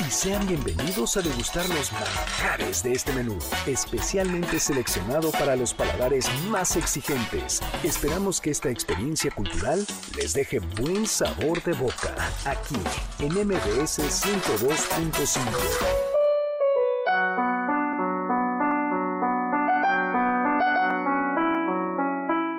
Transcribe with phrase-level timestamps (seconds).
[0.00, 6.28] y sean bienvenidos a degustar los manjares de este menú, especialmente seleccionado para los paladares
[6.48, 7.60] más exigentes.
[7.82, 9.84] Esperamos que esta experiencia cultural
[10.16, 12.76] les deje buen sabor de boca, aquí
[13.18, 15.40] en MBS 102.5.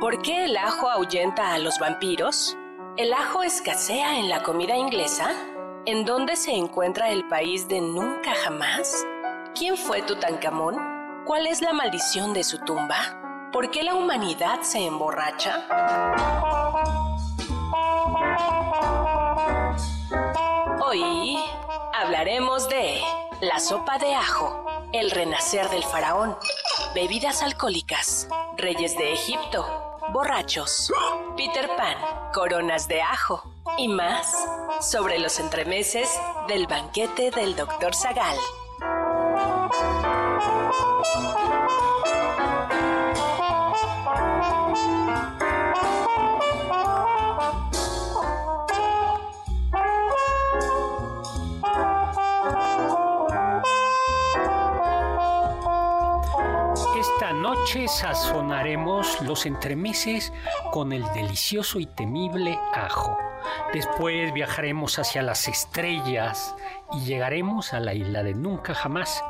[0.02, 2.58] ¿Por qué el ajo ahuyenta a los vampiros?
[2.98, 5.32] ¿El ajo escasea en la comida inglesa?
[5.86, 9.06] ¿En dónde se encuentra el país de nunca jamás?
[9.56, 10.76] ¿Quién fue Tutankamón?
[11.26, 13.50] ¿Cuál es la maldición de su tumba?
[13.54, 15.66] ¿Por qué la humanidad se emborracha?
[20.86, 21.38] Hoy
[21.94, 23.02] hablaremos de
[23.42, 26.38] la sopa de ajo, el renacer del faraón,
[26.94, 30.92] bebidas alcohólicas, reyes de Egipto, borrachos,
[31.38, 31.96] Peter Pan,
[32.34, 33.44] coronas de ajo
[33.78, 34.36] y más
[34.82, 36.10] sobre los entremeses
[36.48, 37.94] del banquete del Dr.
[37.94, 38.38] Zagal.
[56.98, 60.32] Esta noche sazonaremos los entremeses
[60.72, 63.29] con el delicioso y temible ajo.
[63.74, 66.56] Después viajaremos hacia las estrellas
[66.92, 69.24] y llegaremos a la isla de nunca jamás.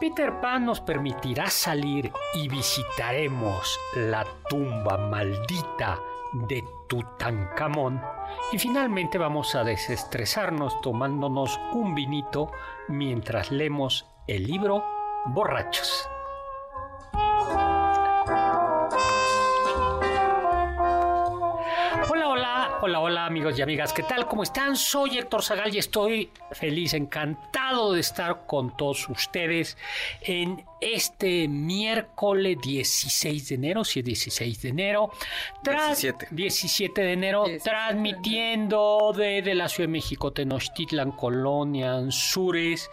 [0.00, 6.00] Peter Pan nos permitirá salir y visitaremos la tumba maldita
[6.32, 8.02] de Tutankamón.
[8.50, 12.50] Y finalmente vamos a desestresarnos tomándonos un vinito
[12.88, 14.84] mientras leemos el libro
[15.26, 16.08] Borrachos.
[22.84, 24.26] Hola, hola, amigos y amigas, ¿qué tal?
[24.26, 24.74] ¿Cómo están?
[24.74, 29.78] Soy Héctor Zagal y estoy feliz, encantado de estar con todos ustedes
[30.20, 35.10] en este miércoles 16 de enero, si es 16 de enero,
[35.62, 36.28] tras 17.
[36.32, 42.90] 17 de enero, 17 de transmitiendo desde la Ciudad de México, Tenochtitlan, Colonia, Anzures,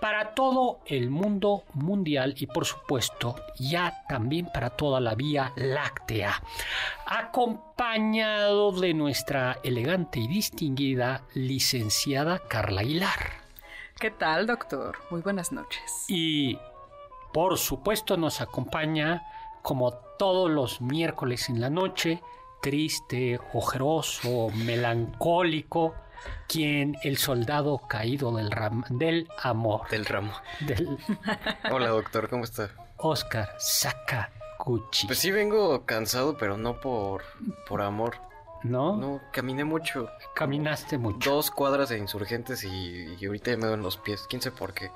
[0.00, 6.42] para todo el mundo mundial y por supuesto ya también para toda la Vía Láctea,
[7.06, 13.48] acompañado de nuestra elegante y distinguida licenciada Carla Aguilar.
[13.98, 14.96] ¿Qué tal, doctor?
[15.10, 16.04] Muy buenas noches.
[16.06, 16.56] Y
[17.32, 19.22] por supuesto nos acompaña
[19.62, 22.22] como todos los miércoles en la noche,
[22.62, 25.94] triste, ojeroso, melancólico,
[26.48, 30.32] quien el soldado caído del, ram- del amor, Del ramo.
[30.60, 30.98] del
[31.70, 32.70] Hola, doctor, ¿cómo está?
[32.96, 37.22] Oscar Sakaguchi, Pues sí, vengo cansado, pero no por,
[37.68, 38.16] por amor.
[38.64, 38.96] ¿no?
[38.96, 40.08] No, caminé mucho.
[40.34, 41.30] Caminaste mucho.
[41.30, 44.26] Dos cuadras de insurgentes y, y ahorita ya me duelen los pies.
[44.28, 44.90] ¿Quién sé por qué?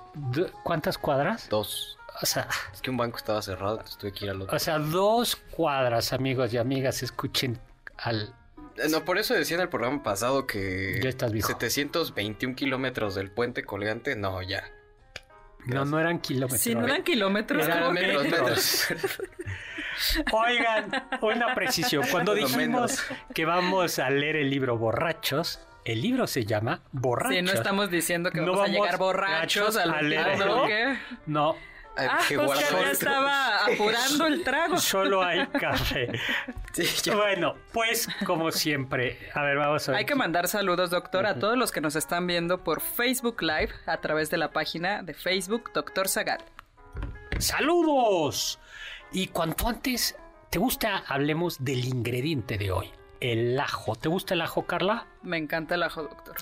[0.65, 1.49] ¿Cuántas cuadras?
[1.49, 1.97] Dos.
[2.21, 4.57] O sea, Es que un banco estaba cerrado, entonces tuve que ir al otro.
[4.57, 7.59] o sea, dos cuadras, amigos y amigas, escuchen
[7.97, 8.35] al
[8.77, 11.01] Eh, No, por eso decía en el programa pasado que...
[11.03, 11.49] Ya estás viejo.
[11.49, 14.65] 721 kilómetros del puente colgante, no, ya.
[15.67, 16.61] No, no eran kilómetros.
[16.61, 18.87] Si no eran kilómetros, Eran metros, metros.
[20.33, 22.05] Oigan, una precisión.
[22.11, 23.03] Cuando dijimos
[23.35, 27.37] que vamos a leer el libro Borrachos, el libro se llama Borrachos.
[27.37, 30.45] Sí, no estamos diciendo que No vamos, a vamos llegar borrachos al a leer último
[30.45, 30.99] el bloque.
[31.27, 31.57] No,
[31.97, 34.79] Ah, ya estaba apurando el trago.
[34.79, 36.09] solo hay café.
[36.73, 37.11] Sí.
[37.11, 39.99] Bueno, pues como siempre, a ver, vamos a ver.
[39.99, 43.71] Hay que mandar saludos, doctor, a todos los que nos están viendo por Facebook Live
[43.87, 46.43] a través de la página de Facebook Doctor Zagal.
[47.39, 48.59] ¡Saludos!
[49.13, 50.17] Y cuanto antes,
[50.49, 51.05] ¿te gusta?
[51.07, 52.91] Hablemos del ingrediente de hoy,
[53.21, 53.97] el ajo.
[53.97, 55.07] ¿Te gusta el ajo, Carla?
[55.23, 56.37] Me encanta el ajo, doctor.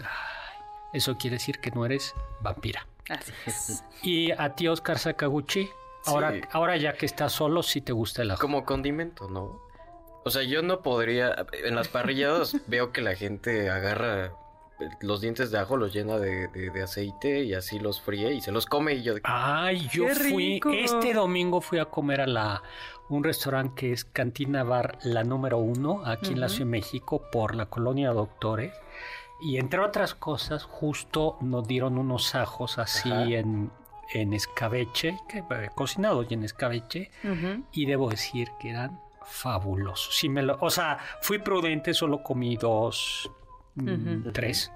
[0.93, 2.87] Eso quiere decir que no eres vampira.
[3.11, 3.85] Así es.
[4.03, 5.69] Y a ti, Oscar Sakaguchi,
[6.07, 6.41] Ahora, Sí.
[6.53, 8.41] ahora ya que estás solo, sí te gusta el ajo.
[8.41, 9.61] Como condimento, ¿no?
[10.25, 11.35] O sea, yo no podría.
[11.65, 14.33] En las parrilladas veo que la gente agarra
[15.03, 18.41] los dientes de ajo, los llena de, de- de aceite y así los fríe y
[18.41, 18.95] se los come.
[18.95, 20.71] Y yo, de- Ay, yo ¡Qué fui, rico!
[20.73, 22.63] este domingo fui a comer a la
[23.11, 26.49] un restaurante que es Cantina Bar, la número uno, aquí en la.
[26.49, 28.73] Ciudad de México, por la colonia Doctores.
[29.43, 33.25] Y entre otras cosas, justo nos dieron unos ajos así Ajá.
[33.25, 33.71] en,
[34.13, 37.11] en escabeche, que, eh, cocinados y en escabeche,
[37.73, 40.15] y debo decir que eran fabulosos.
[40.17, 43.31] Sí me lo- o sea, fui prudente, solo comí dos,
[43.77, 44.73] mm, tres,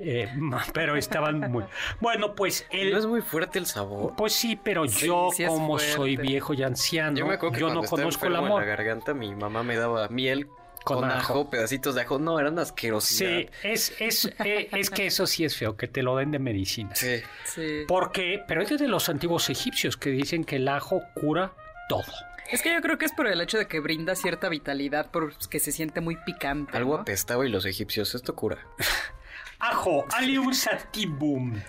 [0.00, 0.28] eh,
[0.74, 1.64] pero estaban muy...
[2.00, 2.90] Bueno, pues el...
[2.92, 4.14] no es muy fuerte el sabor.
[4.16, 7.54] Pues sí, pero Sí, yo sí como soy viejo y anciano, Yo yo, me acuerdo
[7.56, 8.60] que no conozco el amor.
[8.60, 10.48] la garganta, mi mamá me daba miel
[10.84, 11.32] Con con, ajo.
[11.32, 12.18] ajo, pedacitos de ajo.
[12.18, 13.30] No, eran asquerosidad.
[13.30, 16.38] Sí, es, es, eh, es que eso sí es feo, que te lo den de
[16.38, 16.94] medicina.
[16.94, 17.22] Sí.
[17.44, 17.84] Sí.
[17.88, 21.54] Porque, pero es de los antiguos egipcios que dicen que el ajo cura
[21.88, 22.04] todo.
[22.50, 25.58] Es que yo creo que es por el hecho de que brinda cierta vitalidad, porque
[25.58, 26.76] se siente muy picante.
[26.76, 27.02] Algo ¿no?
[27.02, 28.58] apestaba y los egipcios, esto cura.
[29.58, 31.60] Ajo, Alium sativum,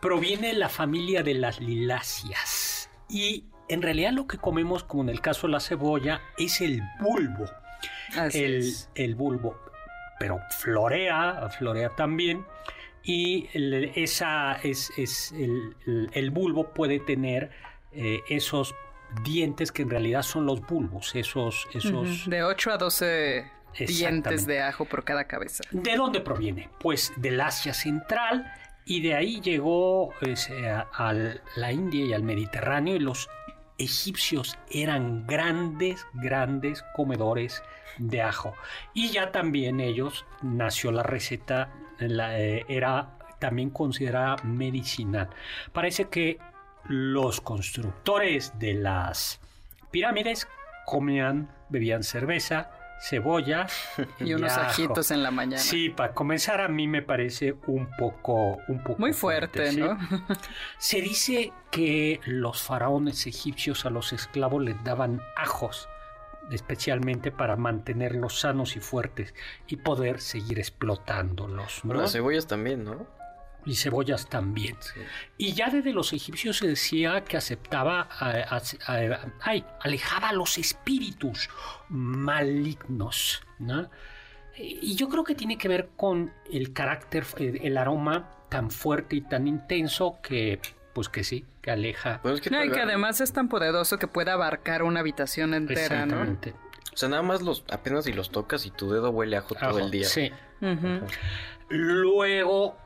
[0.00, 2.88] proviene de la familia de las liláceas.
[3.08, 6.80] Y en realidad lo que comemos, como en el caso de la cebolla, es el
[7.00, 7.46] bulbo.
[8.34, 8.64] El,
[8.94, 9.58] el bulbo,
[10.18, 12.44] pero florea, florea también.
[13.02, 17.50] Y el- esa es, es el, el- bulbo puede tener
[17.92, 18.74] eh, esos
[19.24, 22.28] dientes que en realidad son los bulbos, esos, esos.
[22.28, 23.50] De 8 a 12
[23.86, 25.64] dientes de ajo por cada cabeza.
[25.70, 26.68] ¿De dónde proviene?
[26.80, 28.52] Pues del Asia Central
[28.84, 30.34] y de ahí llegó eh,
[30.68, 31.12] a, a
[31.56, 33.28] la India y al Mediterráneo y los
[33.78, 37.62] egipcios eran grandes, grandes comedores
[37.98, 38.54] de ajo.
[38.94, 45.28] Y ya también ellos nació la receta, la, eh, era también considerada medicinal.
[45.72, 46.38] Parece que
[46.84, 49.40] los constructores de las
[49.90, 50.48] pirámides
[50.86, 53.66] comían, bebían cerveza, cebolla
[54.20, 54.62] Y unos ajo.
[54.70, 55.62] ajitos en la mañana.
[55.62, 59.80] Sí, para comenzar a mí me parece un poco, un poco Muy fuerte, ¿sí?
[59.80, 59.98] ¿no?
[60.78, 65.88] Se dice que los faraones egipcios a los esclavos les daban ajos,
[66.50, 69.34] especialmente para mantenerlos sanos y fuertes
[69.66, 71.84] y poder seguir explotándolos.
[71.84, 71.88] ¿no?
[71.88, 73.06] Bueno, las cebollas también, ¿no?
[73.66, 74.76] Y cebollas también.
[74.80, 75.00] Sí.
[75.36, 80.32] Y ya desde los egipcios se decía que aceptaba, a- a- a- ay, alejaba a
[80.32, 81.50] los espíritus
[81.88, 83.90] malignos, ¿no?
[84.56, 89.20] Y yo creo que tiene que ver con el carácter, el aroma tan fuerte y
[89.20, 90.60] tan intenso que,
[90.94, 92.18] pues que sí, que aleja.
[92.22, 95.54] Bueno, es que No, y que además es tan poderoso que puede abarcar una habitación
[95.54, 96.22] entera, ¿no?
[96.24, 96.54] Exactamente.
[96.92, 99.54] O sea, nada más los apenas si los tocas y tu dedo huele a ajo
[99.54, 100.06] todo el día.
[100.08, 100.32] Sí.
[101.68, 102.76] Luego,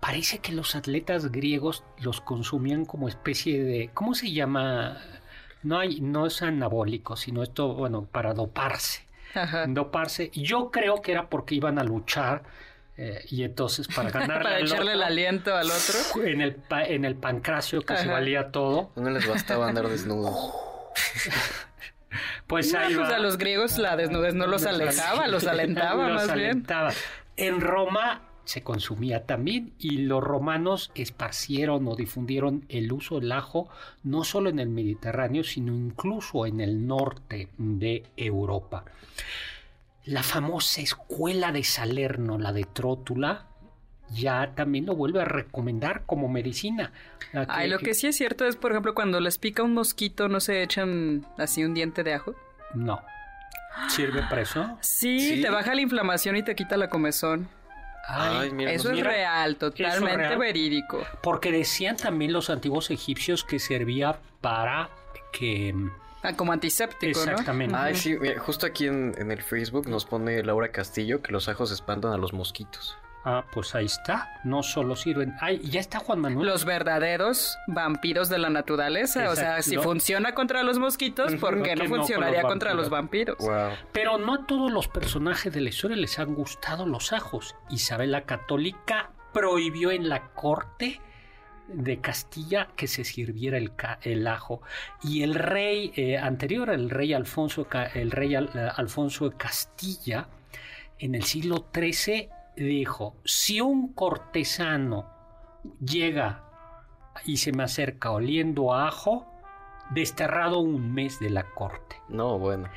[0.00, 4.98] parece que los atletas griegos los consumían como especie de, ¿cómo se llama?
[5.62, 9.06] No hay, no es anabólico, sino esto, bueno, para doparse.
[9.34, 9.66] Ajá.
[9.68, 10.30] Doparse.
[10.32, 12.42] Yo creo que era porque iban a luchar
[12.96, 16.24] eh, y entonces para ganar Para echarle el aliento al otro.
[16.24, 20.34] en el pa- en el pancracio que se valía todo, No les bastaba andar desnudos.
[22.46, 23.16] pues No, ahí pues va.
[23.16, 26.48] a los griegos la desnudez no los alejaba, los alentaba Los más bien.
[26.50, 26.90] alentaba.
[27.36, 33.68] En Roma se consumía también y los romanos esparcieron o difundieron el uso del ajo
[34.02, 38.84] no solo en el Mediterráneo, sino incluso en el norte de Europa.
[40.04, 43.46] La famosa escuela de Salerno, la de Trótula,
[44.12, 46.92] ya también lo vuelve a recomendar como medicina.
[47.32, 50.28] La Ay, lo que sí es cierto es, por ejemplo, cuando les pica un mosquito,
[50.28, 52.34] ¿no se echan así un diente de ajo?
[52.74, 53.00] No.
[53.88, 54.76] ¿Sirve para eso?
[54.80, 55.42] Sí, Sí.
[55.42, 57.48] te baja la inflamación y te quita la comezón.
[58.12, 60.38] Ay, mira, Eso nos- es real, totalmente real.
[60.38, 61.02] verídico.
[61.22, 64.90] Porque decían también los antiguos egipcios que servía para
[65.32, 65.74] que...
[66.22, 67.72] Ah, como antiséptico, Exactamente.
[67.74, 67.80] ¿no?
[67.82, 71.48] Ay, sí, mira, justo aquí en, en el Facebook nos pone Laura Castillo que los
[71.48, 72.96] ajos espantan a los mosquitos.
[73.24, 74.40] Ah, pues ahí está.
[74.44, 75.34] No solo sirven.
[75.40, 76.46] Ay, ya está Juan Manuel.
[76.46, 79.28] Los verdaderos vampiros de la naturaleza.
[79.30, 82.50] O sea, si funciona contra los mosquitos, ¿por ¿Por qué no no con funcionaría los
[82.50, 83.36] contra los vampiros?
[83.38, 83.72] Wow.
[83.92, 87.54] Pero no a todos los personajes de la historia les han gustado los ajos.
[87.68, 91.00] Isabel la Católica prohibió en la corte
[91.68, 94.60] de Castilla que se sirviera el, ca- el ajo
[95.04, 100.26] y el rey eh, anterior el rey Alfonso el rey Al- eh, Alfonso de Castilla
[100.98, 102.28] en el siglo XIII
[102.64, 105.06] dijo si un cortesano
[105.84, 106.44] llega
[107.24, 109.26] y se me acerca oliendo a ajo
[109.90, 112.68] desterrado un mes de la corte No, bueno.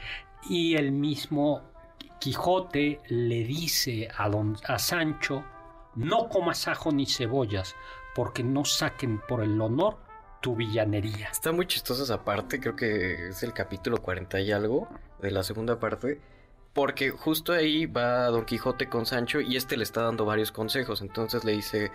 [0.50, 1.62] y el mismo
[2.20, 5.44] Quijote le dice a, don, a Sancho,
[5.96, 7.76] no comas ajo ni cebollas,
[8.16, 9.98] porque no saquen por el honor
[10.40, 11.28] tu villanería.
[11.30, 14.88] Está muy chistosa esa parte, creo que es el capítulo 40 y algo
[15.22, 16.22] de la segunda parte.
[16.74, 21.02] Porque justo ahí va Don Quijote con Sancho y este le está dando varios consejos.
[21.02, 21.92] Entonces le dice,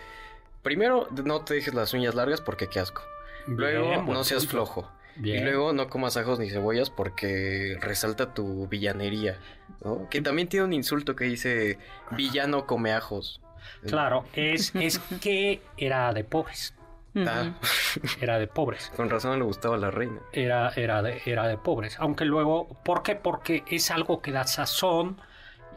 [0.62, 3.02] primero no te dejes las uñas largas porque qué asco.
[3.46, 4.90] Luego Bien, no seas flojo.
[5.16, 5.42] Bien.
[5.42, 9.38] Y luego no comas ajos ni cebollas porque resalta tu villanería.
[9.84, 10.08] ¿no?
[10.10, 11.78] Que también tiene un insulto que dice,
[12.12, 13.40] villano come ajos.
[13.86, 16.74] Claro, es, es que era de pobres.
[17.16, 17.54] Ah,
[18.20, 18.92] Era de pobres.
[18.96, 20.20] con razón le gustaba a la reina.
[20.32, 21.96] Era, era, de, era de pobres.
[21.98, 23.14] Aunque luego, ¿por qué?
[23.16, 25.20] Porque es algo que da sazón.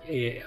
[0.06, 0.44] Eh,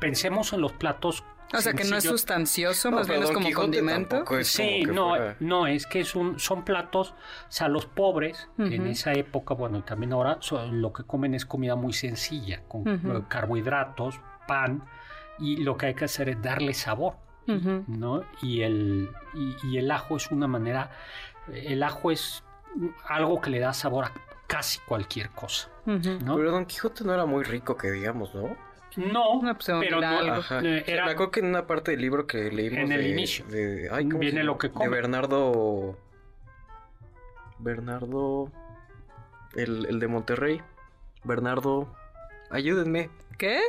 [0.00, 1.22] pensemos en los platos.
[1.54, 4.24] O sea, que no es sustancioso, No, más bien pero es como Quijote condimento.
[4.38, 7.16] es Sí, como no, fuera- no, es que es un, son platos, o
[7.52, 11.46] sea, los pobres en esa época, bueno, y también ahora, son- lo que comen es
[11.46, 12.82] comida muy sencilla, con
[13.28, 14.18] carbohidratos,
[14.48, 14.82] pan,
[15.38, 17.14] y lo que hay que hacer es darle sabor,
[17.46, 18.24] ¿no?
[18.42, 20.90] Y el, y, y el ajo es una manera,
[21.52, 22.42] el ajo es
[23.08, 24.12] algo que le da sabor a
[24.46, 25.68] casi cualquier cosa.
[25.84, 28.56] Pero Don Quijote no era muy rico, que digamos, ¿no?
[28.96, 32.26] No, No, pues, pero no, eh, Me era, acuerdo que en una parte del libro
[32.26, 33.44] que leímos En el de, inicio.
[33.46, 34.86] de- ay, ¿cómo Viene se lo que come.
[34.86, 35.98] de Bernardo
[37.58, 38.50] Bernardo
[39.54, 40.62] el, el de Monterrey
[41.24, 41.88] Bernardo
[42.50, 43.60] ayúdenme ¿Qué?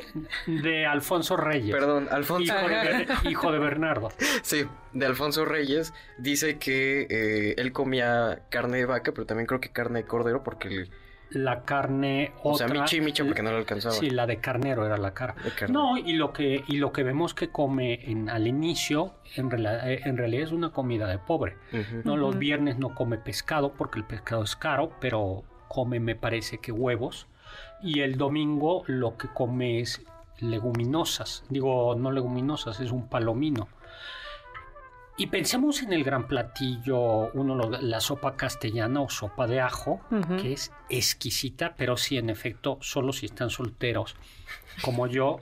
[0.45, 1.75] de Alfonso Reyes.
[1.75, 4.09] perdón Alfonso Hijo de, hijo de Bernardo.
[4.43, 9.59] sí de Alfonso Reyes dice que eh, él comía carne de vaca pero también creo
[9.59, 10.89] que carne de cordero porque el-
[11.29, 14.85] La carne o sea otra- michi micha porque no le alcanzaba Sí, la de carnero
[14.85, 15.35] era la cara.
[15.67, 19.81] No, y lo que y lo que vemos que come en, al inicio en, rela-
[19.85, 21.57] eh, en realidad es una comida de pobre.
[22.05, 26.59] No, los viernes no come pescado porque el pescado es caro, pero come me parece
[26.59, 27.27] que huevos
[27.81, 30.01] y el domingo lo que come es
[30.39, 31.43] leguminosas.
[31.49, 33.67] Digo, no leguminosas, es un palomino.
[35.19, 39.99] Y pensemos en el gran platillo, uno lo- la sopa castellana o sopa de ajo,
[40.39, 44.15] que es exquisita, pero sí, en efecto, solo si están solteros,
[44.83, 45.39] como yo,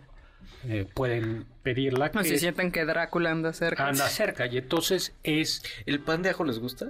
[0.63, 2.09] eh, pueden pedirla.
[2.13, 3.85] No, que si es- sienten que Drácula anda cerca.
[3.87, 4.45] anda cerca.
[4.45, 6.87] Y entonces es, el pan de ajo les gusta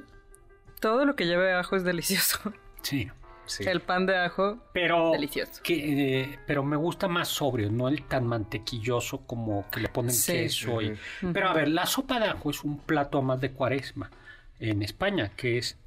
[0.80, 2.54] Todo lo que lleve ajo es delicioso.
[2.84, 3.10] sí,
[3.46, 5.62] sí El pan de ajo, pero delicioso.
[5.64, 10.12] que, eh, pero me gusta más sobrio, no el tan mantequilloso como que le ponen
[10.12, 10.32] Sí.
[10.34, 10.82] queso.
[10.82, 10.98] y-.
[11.34, 14.10] Pero a ver, la sopa de ajo es un plato más de cuaresma
[14.60, 15.78] en España, que es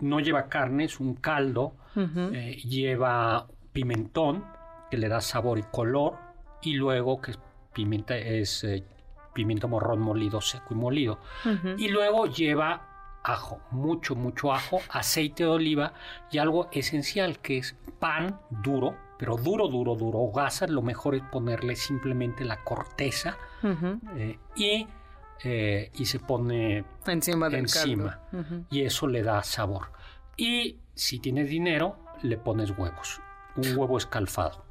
[0.00, 4.44] no lleva carne, es un caldo, eh, lleva pimentón
[4.90, 6.16] que le da sabor y color
[6.62, 7.38] y luego que es
[7.72, 8.82] pimienta es eh,
[9.34, 11.18] pimiento morrón molido seco y molido
[11.78, 12.89] y luego lleva
[13.22, 15.92] ajo, mucho, mucho ajo, aceite de oliva
[16.30, 20.18] y algo esencial que es pan duro, pero duro, duro, duro.
[20.20, 23.36] Hogazas, lo mejor es ponerle simplemente la corteza
[24.16, 24.86] eh, y,
[25.44, 28.20] eh, y se pone Encima del Encima.
[28.30, 28.64] caldo.
[28.70, 29.92] Y eso le da sabor.
[30.36, 33.20] Y si tienes dinero, le pones huevos,
[33.56, 34.64] un huevo escalfado.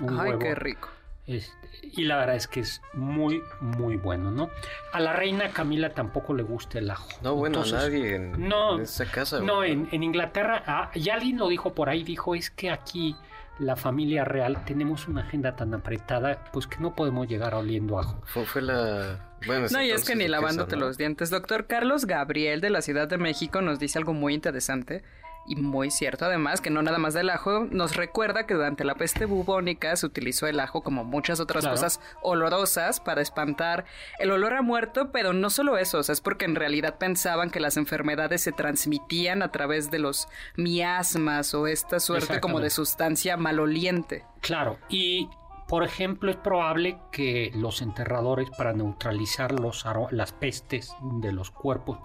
[0.00, 0.88] Un Ay, huevo, qué rico.
[1.28, 4.50] Este, y la verdad es que es muy, muy bueno, ¿no?
[4.92, 7.06] A la reina Camila tampoco le gusta el ajo.
[7.22, 10.90] no bueno Entonces, a nadie en, no, en esa casa No, en, en Inglaterra, ah,
[10.94, 13.14] y alguien lo dijo por ahí, dijo, es que aquí
[13.58, 18.22] la familia real tenemos una agenda tan apretada, pues que no podemos llegar oliendo ajo.
[18.24, 19.32] Fue, fue la.
[19.46, 20.86] Bueno, No, y es que ni lavándote ¿no?
[20.86, 21.30] los dientes.
[21.30, 25.02] Doctor Carlos Gabriel de la Ciudad de México nos dice algo muy interesante
[25.48, 28.94] y muy cierto además, que no nada más del ajo, nos recuerda que durante la
[28.94, 31.74] peste bubónica se utilizó el ajo como muchas otras Claro.
[31.76, 33.84] cosas olorosas para espantar
[34.18, 37.50] el olor a muerto, pero no solo eso, o sea, es porque en realidad pensaban
[37.50, 42.70] que las enfermedades se transmitían a través de los miasmas o esta suerte como de
[42.70, 44.24] sustancia maloliente.
[44.40, 45.28] Claro, y
[45.68, 51.98] por ejemplo, es probable que los enterradores, para neutralizar los las pestes de los cuerpos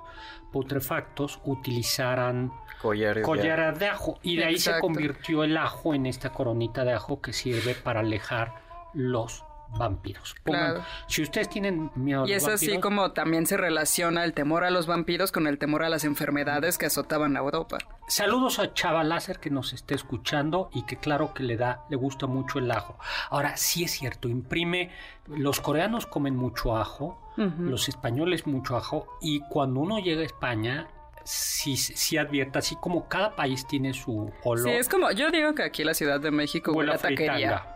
[0.53, 3.15] putrefactos, utilizaran Collares.
[3.15, 4.19] de- collares de ajo.
[4.22, 8.00] Y de ahí se convirtió el ajo en esta coronita de ajo que sirve para
[8.00, 8.53] alejar
[8.93, 9.43] los
[9.77, 10.35] vampiros.
[10.43, 10.85] Pongan- Claro.
[11.07, 14.87] Si ustedes tienen miedo Y es así como también se relaciona el temor a los
[14.87, 17.77] vampiros con el temor a las enfermedades que azotaban a Europa.
[18.07, 21.95] Saludos a Chava Láser que nos esté escuchando y que claro que le da, le
[21.95, 22.97] gusta mucho el ajo.
[23.29, 24.91] Ahora, sí es cierto, imprime,
[25.27, 30.87] los coreanos comen mucho ajo, los españoles mucho ajo, y cuando uno llega a España,
[31.23, 34.69] sí, sí advierte, así como cada país tiene su olor.
[34.69, 37.72] Sí, es como, yo digo que aquí la Ciudad de México huele, a taquería.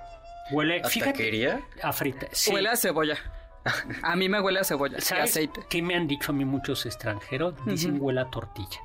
[0.51, 1.61] Huele, ¿A fíjate, taquería?
[1.83, 2.27] a frita.
[2.31, 2.53] sí.
[2.53, 3.17] Huele a cebolla.
[4.01, 5.61] A mí me huele a cebolla y ¿Sabes aceite.
[5.69, 7.53] qué me han dicho a mí muchos extranjeros?
[7.65, 8.05] Dicen Ujú.
[8.05, 8.79] huele a tortilla.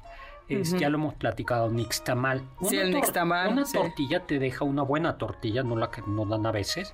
[0.49, 0.73] Es.
[0.77, 2.43] Ya lo hemos platicado, nixtamal.
[2.69, 3.75] Sí, el tor- nixtamal, Una sí.
[3.79, 6.93] tortilla te deja una buena tortilla, no la que nos dan a veces.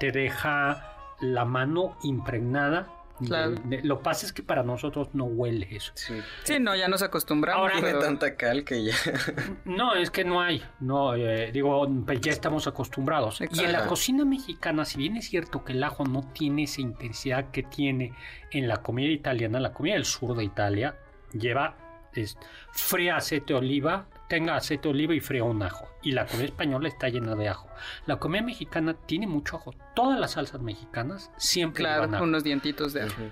[0.00, 2.88] Te deja la mano impregnada
[3.26, 3.50] Claro.
[3.52, 5.92] De- de- lo que pasa es que para nosotros no huele eso.
[5.94, 6.14] Sí.
[6.44, 7.60] Sí, no, ya nos acostumbramos.
[7.62, 8.94] Ahora- Tiene pero- tanta cal que ya.
[9.64, 10.62] No, es que no hay.
[10.80, 13.40] No, eh, digo, pues ya estamos acostumbrados.
[13.40, 16.80] Y en la cocina mexicana, si bien es cierto que el ajo no tiene esa
[16.80, 18.12] intensidad que tiene
[18.50, 20.96] en la comida italiana, la comida del sur de Italia
[21.32, 21.76] lleva
[22.14, 22.36] es,
[22.72, 25.88] fría aceite de oliva, tenga aceite de oliva y fría un ajo.
[26.02, 27.68] Y la comida española está llena de ajo.
[28.06, 29.74] La comida mexicana tiene mucho ajo.
[29.94, 32.24] Todas las salsas mexicanas siempre Claro, llevan ajo.
[32.24, 33.22] unos dientitos de ajo.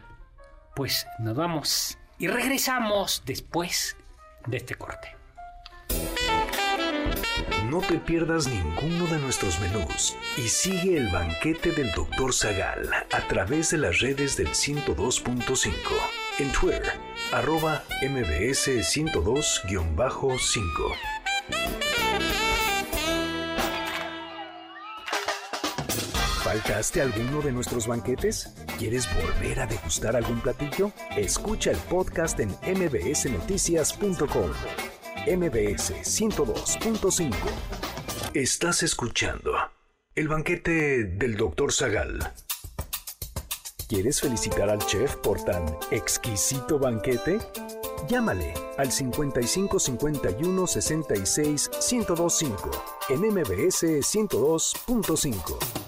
[0.75, 3.97] Pues nos vamos y regresamos después
[4.47, 5.15] de este corte.
[7.71, 12.33] No te pierdas ninguno de nuestros menús y sigue el banquete del Dr.
[12.33, 15.73] Zagal a través de las redes del 102.5.
[16.39, 16.93] En Twitter,
[17.33, 20.95] arroba mbs 102-5.
[26.45, 28.53] ¿Faltaste alguno de nuestros banquetes?
[28.79, 30.93] ¿Quieres volver a degustar algún platillo?
[31.17, 34.51] Escucha el podcast en mbsnoticias.com.
[35.27, 37.35] MBS 102.5.
[38.35, 39.55] Estás escuchando
[40.15, 41.73] el banquete del Dr.
[41.73, 42.31] Zagal.
[43.89, 47.39] ¿Quieres felicitar al chef por tan exquisito banquete?
[48.09, 52.71] Llámale al 55 51 66 1025
[53.11, 55.86] en MBS 102.5.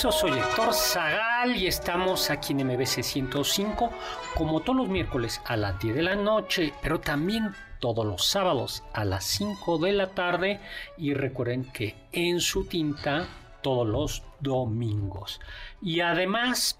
[0.00, 3.90] Soy Héctor Zagal y estamos aquí en MBC 105,
[4.34, 8.82] como todos los miércoles a las 10 de la noche, pero también todos los sábados
[8.94, 10.58] a las 5 de la tarde.
[10.96, 13.28] Y recuerden que en su tinta
[13.62, 15.38] todos los domingos.
[15.82, 16.78] Y además,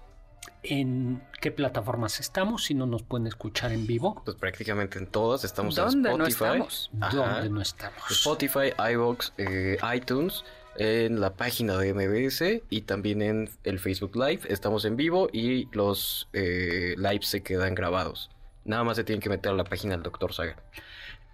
[0.63, 2.63] ¿en qué plataformas estamos?
[2.65, 6.25] Si no nos pueden escuchar en vivo, Pues prácticamente en todas estamos ¿Dónde en no
[6.25, 6.63] Spotify.
[6.63, 6.91] estamos?
[6.99, 7.15] Ajá.
[7.17, 8.01] ¿dónde no estamos?
[8.09, 10.43] Spotify, iVoox, eh, iTunes,
[10.75, 14.41] en la página de MBS y también en el Facebook Live.
[14.47, 18.29] Estamos en vivo y los eh, lives se quedan grabados.
[18.63, 20.33] Nada más se tienen que meter a la página del Dr.
[20.33, 20.55] Saga.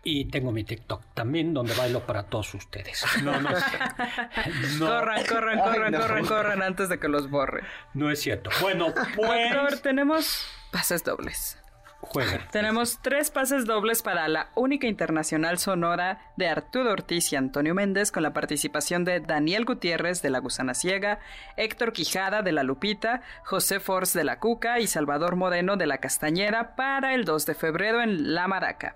[0.04, 3.04] Y tengo mi TikTok también, donde bailo para todos ustedes.
[3.24, 3.64] No, no, es-
[4.80, 6.00] no, Corran, corran, corran, no.
[6.00, 7.64] corran, corran antes de que los borre.
[7.94, 8.50] no es cierto.
[8.62, 11.58] Bueno, Doctor, pues tenemos pases dobles.
[12.52, 18.12] Tenemos tres pases dobles para la única internacional sonora de Arturo Ortiz y Antonio Méndez
[18.12, 21.20] con la participación de Daniel Gutiérrez de La Gusana Ciega,
[21.56, 25.98] Héctor Quijada de La Lupita, José Force de La Cuca y Salvador Moreno de La
[25.98, 28.96] Castañera para el 2 de febrero en La Maraca.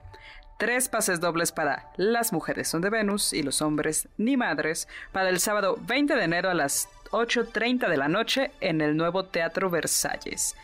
[0.57, 5.29] Tres pases dobles para Las mujeres son de Venus y los hombres ni madres para
[5.29, 9.69] el sábado 20 de enero a las 8.30 de la noche en el nuevo Teatro
[9.69, 10.55] Versalles.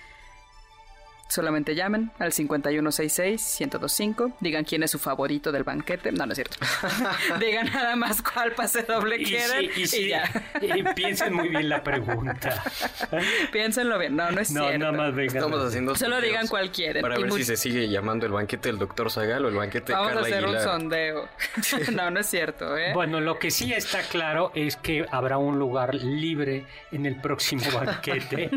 [1.30, 6.12] Solamente llamen al 5166-1025, digan quién es su favorito del banquete.
[6.12, 6.58] No, no es cierto.
[7.40, 10.24] digan nada más cuál pase doble Y, quieren sí, y, ya.
[10.62, 12.63] y piensen muy bien la pregunta.
[13.52, 14.16] Piénsenlo bien.
[14.16, 14.80] No, no es No, cierto.
[14.80, 15.38] nada más vengan.
[15.38, 17.02] Estamos haciendo Solo digan cuál quieren.
[17.02, 19.12] Para ver muy- si se sigue llamando el banquete del Dr.
[19.12, 20.62] Zagal o el banquete de Vamos a Carla hacer Aguilar.
[20.62, 21.30] un sondeo.
[21.94, 22.94] no, no es cierto, ¿eh?
[22.94, 27.63] Bueno, lo que sí está claro es que habrá un lugar libre en el próximo
[27.74, 28.50] banquete.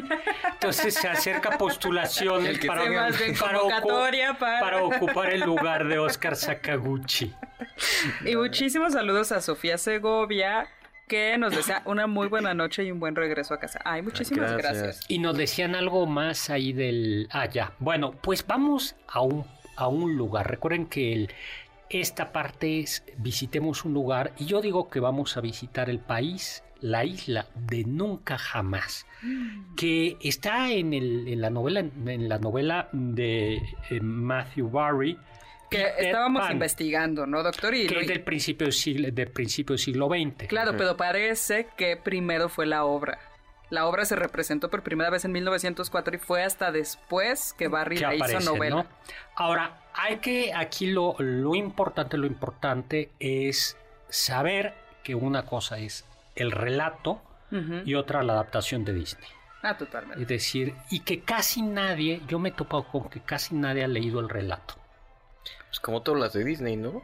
[0.52, 4.82] Entonces se acerca postulación El que para, tenga- más bien para convocatoria ocu- para- para
[4.84, 7.34] ocupar el lugar de Oscar Sakaguchi.
[8.24, 10.68] Y muchísimos saludos a Sofía Segovia,
[11.08, 13.80] que nos desea una muy buena noche y un buen regreso a casa.
[13.84, 14.82] Ay, muchísimas Gracias.
[14.82, 15.04] gracias.
[15.08, 17.28] Y nos decían algo más ahí del...
[17.32, 17.72] Ah, ya.
[17.80, 19.44] Bueno, pues vamos a un,
[19.76, 20.48] a un lugar.
[20.48, 21.30] Recuerden que el,
[21.90, 26.62] esta parte es visitemos un lugar y yo digo que vamos a visitar el país,
[26.80, 29.06] la isla de Nunca Jamás,
[29.76, 33.56] que está en, el, en, la, novela, en la novela de
[33.90, 35.18] eh, Matthew Barry.
[35.70, 37.74] Que estábamos Pan, investigando, ¿no, doctor?
[37.74, 40.48] Y Que lo- es del principio del siglo, del principio del siglo XX.
[40.48, 43.18] Claro, pero parece que primero fue la obra.
[43.70, 47.96] La obra se representó por primera vez en 1904 y fue hasta después que Barry
[47.96, 48.76] que la hizo novela.
[48.76, 48.86] ¿no?
[49.36, 53.76] Ahora, hay que, aquí lo, lo importante, lo importante es
[54.08, 56.04] saber que una cosa es
[56.34, 57.22] el relato
[57.84, 59.28] y otra la adaptación de Disney.
[59.62, 60.22] Ah, totalmente.
[60.22, 63.88] Es decir, y que casi nadie, yo me he topado con que casi nadie ha
[63.88, 64.74] leído el relato.
[65.66, 67.02] Pues como todas las de Disney, ¿no?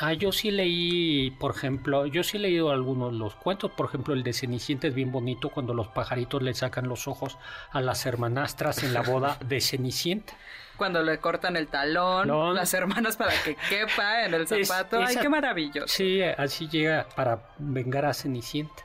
[0.00, 3.86] Ah, yo sí leí, por ejemplo, yo sí he leído algunos de los cuentos, por
[3.86, 7.36] ejemplo, el de Cenicienta es bien bonito cuando los pajaritos le sacan los ojos
[7.72, 10.34] a las hermanastras en la boda de Cenicienta.
[10.76, 12.54] Cuando le cortan el talón, Talón.
[12.54, 15.02] las hermanas para que quepa en el Es- zapato.
[15.04, 15.88] Ay, qué maravilloso.
[15.88, 18.84] Sí, así llega para vengar a Cenicienta.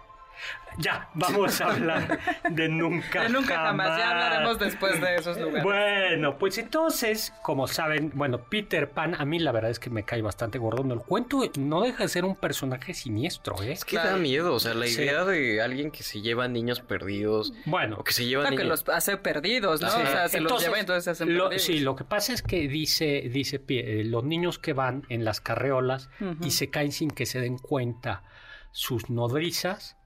[0.80, 2.20] Ya, vamos a hablar
[2.50, 3.96] de nunca, De nunca jamás.
[4.00, 5.62] Ya hablaremos después de esos lugares.
[5.64, 10.02] Bueno, pues entonces, como saben, bueno, Peter Pan, a mí la verdad es que me
[10.04, 10.92] cae bastante gordo.
[10.92, 13.72] El cuento no deja de ser un personaje siniestro, ¿eh?
[13.72, 14.12] Es que Claro.
[14.12, 15.02] da miedo, o sea, la Sí.
[15.04, 18.56] idea de alguien que se lleva niños perdidos Bueno, o que se lleva Ah, que
[18.58, 18.84] niños...
[18.88, 19.92] los hace perdidos, ¿no?
[19.92, 20.02] Sí.
[20.02, 21.66] O sea, se los lleva entonces se hacen lo- perdidos.
[21.66, 25.40] Sí, lo que pasa es que dice, dice eh, los niños que van en las
[25.40, 26.10] carreolas
[26.42, 28.24] y se caen sin que se den cuenta
[28.72, 29.98] sus nodrizas,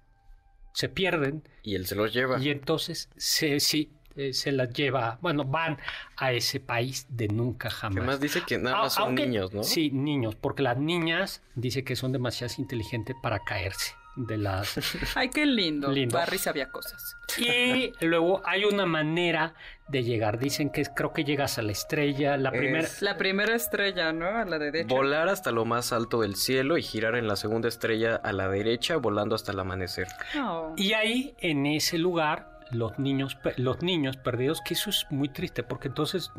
[0.77, 2.37] se pierden Y él se los lleva.
[2.39, 5.79] y entonces se, sí, eh, se las lleva, bueno, van
[6.17, 7.97] a ese país de nunca jamás.
[7.97, 9.63] Además dice que nada más son aunque- niños, ¿no?
[9.63, 14.77] Sí, niños, porque las niñas dice que son demasiado inteligentes para caerse de las...
[15.15, 15.89] Ay, qué lindo.
[15.91, 16.17] Lindo.
[16.17, 17.15] Barry sabía cosas.
[17.37, 19.53] Y luego hay una manera
[19.87, 20.39] de llegar.
[20.39, 22.35] Dicen que es- creo que llegas a la estrella.
[22.35, 22.87] La Es- primera.
[23.01, 24.27] La primera estrella, ¿no?
[24.27, 24.93] A la derecha.
[24.93, 28.47] Volar hasta lo más alto del cielo y girar en la segunda estrella a la
[28.49, 30.07] derecha, volando hasta el amanecer.
[30.41, 30.73] Oh.
[30.75, 35.63] Y ahí, en ese lugar, los niños, los niños perdidos, que eso es muy triste,
[35.63, 36.31] porque entonces,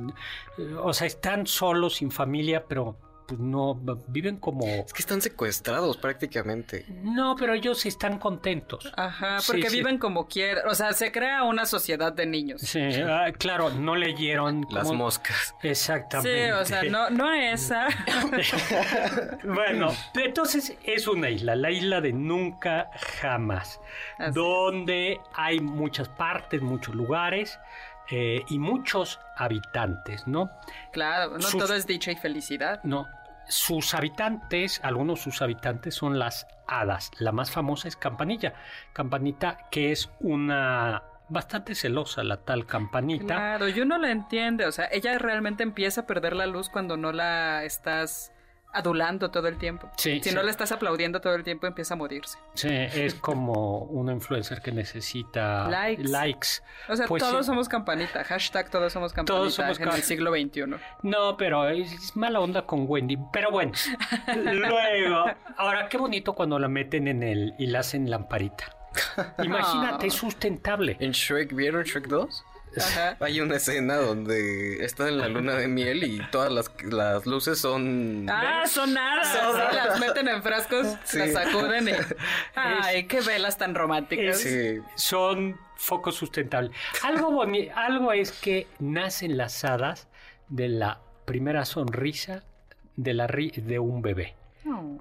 [0.58, 3.74] eh, o sea, están solos, sin familia, pero pues no
[4.08, 4.64] viven como.
[4.66, 6.86] Es que están secuestrados prácticamente.
[7.02, 8.90] No, pero ellos están contentos.
[8.96, 9.76] Ajá, Sí, porque sí.
[9.76, 10.66] viven como quieren.
[10.66, 12.62] O sea, se crea una sociedad de niños.
[12.62, 14.66] Sí, ah, claro, no leyeron.
[14.70, 15.54] Las moscas.
[15.62, 16.46] Exactamente.
[16.46, 17.88] Sí, o sea, no, no esa.
[19.44, 23.80] Bueno, entonces es una isla, la isla de nunca jamás,
[24.18, 27.58] Así donde hay muchas partes, muchos lugares
[28.10, 30.50] eh, y muchos habitantes, ¿no?
[30.92, 32.80] Claro, no Sus- todo es dicha y felicidad.
[32.84, 33.06] No,
[33.48, 37.10] sus habitantes, algunos de sus habitantes son las hadas.
[37.18, 38.54] La más famosa es Campanilla.
[38.92, 43.26] Campanita, que es una bastante celosa, la tal Campanita.
[43.26, 44.66] Claro, y uno la entiende.
[44.66, 48.32] O sea, ella realmente empieza a perder la luz cuando no la estás
[48.72, 49.90] adulando todo el tiempo.
[49.96, 50.34] Sí, si sí.
[50.34, 52.38] no la estás aplaudiendo todo el tiempo, empieza a morirse.
[52.54, 56.04] Sí, es como una influencer que necesita Likes.
[56.04, 56.48] likes.
[56.88, 57.50] O sea, Pues todos sí.
[57.50, 58.24] somos campanita.
[58.24, 60.64] Hashtag todos somos campanita Todos somos en el siglo XXI.
[61.02, 63.18] No, pero es, es mala onda con Wendy.
[63.32, 63.72] Pero bueno,
[64.36, 65.24] luego,
[65.56, 68.64] ahora qué bonito cuando la meten en el y la hacen lamparita.
[69.42, 70.96] Imagínate, es sustentable.
[71.00, 72.44] En Shrek, ¿vieron Shrek 2?
[72.84, 73.16] Ajá.
[73.20, 77.58] Hay una escena donde están en la luna de miel y todas las, las luces
[77.58, 78.26] son...
[78.30, 79.24] Ah, son nada.
[79.24, 81.18] Son- Sí, las meten en frascos, Sí.
[81.18, 81.92] las sacuden y.
[82.54, 84.38] Ay, qué velas tan románticas.
[84.38, 84.78] Sí.
[84.96, 86.72] Son focos sustentables.
[87.02, 90.08] Algo, boni- algo es que nacen las hadas
[90.48, 92.42] de la primera sonrisa
[92.96, 94.34] de, la ri- de un bebé.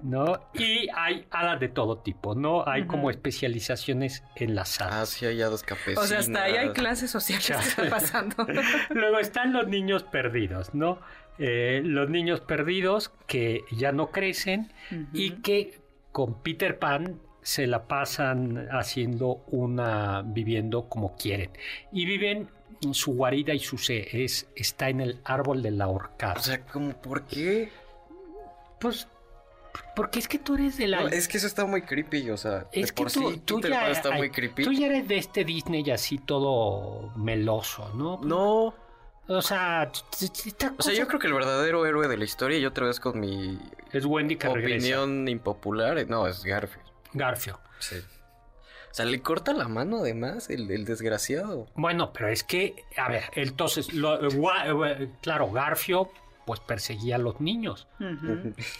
[0.02, 0.40] ¿No?
[0.54, 2.66] Y hay hadas de todo tipo, ¿no?
[2.66, 4.94] Hay como especializaciones en las hadas.
[4.94, 5.64] Ah, sí, hay hadas
[5.96, 8.46] O sea, hasta ahí hay clases sociales que está pasando.
[8.90, 11.00] Luego están los niños perdidos, ¿no?
[11.38, 14.72] Eh, los niños perdidos que ya no crecen
[15.12, 21.50] y que con Peter Pan se la pasan haciendo una, viviendo como quieren.
[21.92, 22.48] Y viven
[22.92, 26.40] su guarida y su se es, está en el árbol del ahorcado.
[26.40, 27.70] O sea, como, ¿por qué?
[28.78, 29.08] pues,
[29.96, 31.00] porque es que tú eres de la...
[31.02, 33.42] No, es que eso está muy creepy, o sea, Es de que por tú, sí
[33.44, 34.64] tú ya, está muy creepy.
[34.64, 38.20] tú ya eres de este Disney así todo meloso, ¿no?
[38.22, 38.74] No,
[39.26, 39.90] O sea,
[40.78, 43.20] o sea, yo creo que el verdadero héroe de la historia, y otra vez con
[43.20, 43.58] mi
[43.92, 44.76] es Wendy que regresa.
[44.76, 46.86] opinión impopular, eh, no, es Garfield.
[47.12, 47.58] Garfio.
[47.78, 47.96] Sí.
[48.90, 51.66] O sea, le corta la mano además, el, el desgraciado.
[51.74, 54.18] Bueno, pero es que, a ver, entonces, lo-
[54.86, 56.10] eh, claro, Garfio
[56.48, 57.88] pues perseguía a los niños,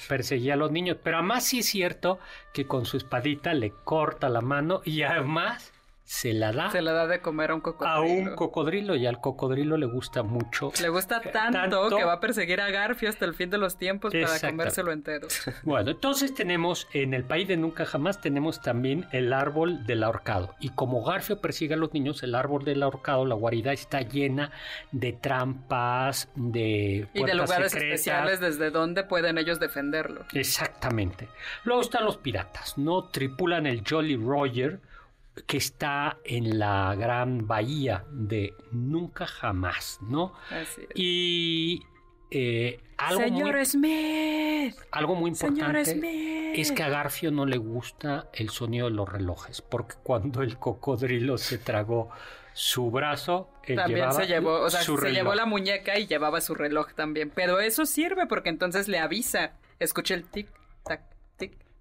[0.09, 2.19] perseguía a los niños, pero además sí es cierto
[2.55, 5.75] que con su espadita le corta la mano y además
[6.11, 7.95] se la da Se le da de comer a un cocodrilo.
[7.95, 10.73] a un cocodrilo y al cocodrilo le gusta mucho.
[10.81, 13.77] Le gusta tanto, tanto- que va a perseguir a Garfio hasta el fin de los
[13.77, 15.29] tiempos para comérselo entero.
[15.65, 20.55] Bueno, entonces tenemos en el país de nunca jamás tenemos también el árbol del ahorcado.
[20.61, 24.51] Y como Garfio persigue a los niños, el árbol del ahorcado, la guarida está llena
[24.93, 28.01] de trampas, de Y de lugares secretas.
[28.01, 30.25] especiales desde donde pueden ellos defenderlo.
[30.33, 31.29] Exactamente.
[31.65, 33.05] Luego están los piratas, ¿no?
[33.11, 34.81] Tripulan el Jolly Roger,
[35.47, 40.35] que está en la gran bahía de Nunca Jamás, ¿no?
[40.51, 40.89] Así es.
[40.95, 41.83] Y
[42.31, 44.77] eh, algo, Señor muy, Smith.
[44.91, 46.53] algo muy Señor importante Smith.
[46.57, 50.59] es que a Garfio no le gusta el sonido de los relojes, porque cuando el
[50.59, 52.11] cocodrilo se tragó
[52.53, 55.17] su brazo, él También llevaba se llevó, o sea, su se reloj.
[55.17, 57.31] llevó la muñeca y llevaba su reloj también.
[57.35, 59.53] Pero eso sirve porque entonces le avisa.
[59.79, 60.49] Escucha el tic,
[60.85, 61.03] tac,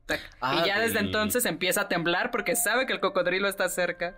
[0.07, 0.21] tac.
[0.41, 4.15] Ah, y ya desde entonces empieza a temblar porque sabe que el cocodrilo está cerca.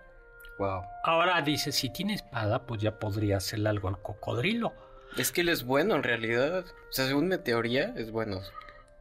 [0.58, 0.82] Wow.
[1.04, 4.72] Ahora dice, si tiene espada, pues ya podría hacerle algo al cocodrilo.
[5.16, 6.64] Es que él es bueno en realidad.
[6.66, 8.40] O sea, según mi teoría, es bueno.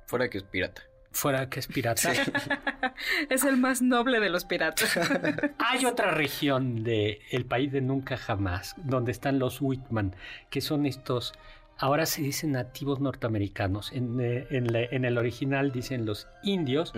[0.05, 0.83] Fuera que es pirata.
[1.11, 2.11] Fuera que es pirata.
[3.29, 4.97] es el más noble de los piratas.
[5.59, 10.15] Hay otra región de el país de nunca jamás, donde están los Whitman,
[10.49, 11.33] que son estos,
[11.79, 16.93] ahora se dicen nativos norteamericanos, en, eh, en, la- en el original dicen los indios,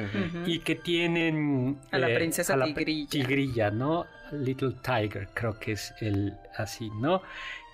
[0.46, 1.80] y que tienen...
[1.92, 3.10] A la eh, princesa la tigrilla.
[3.10, 4.06] Tigrilla, ¿no?
[4.32, 7.22] Little Tiger, creo que es el así, ¿no?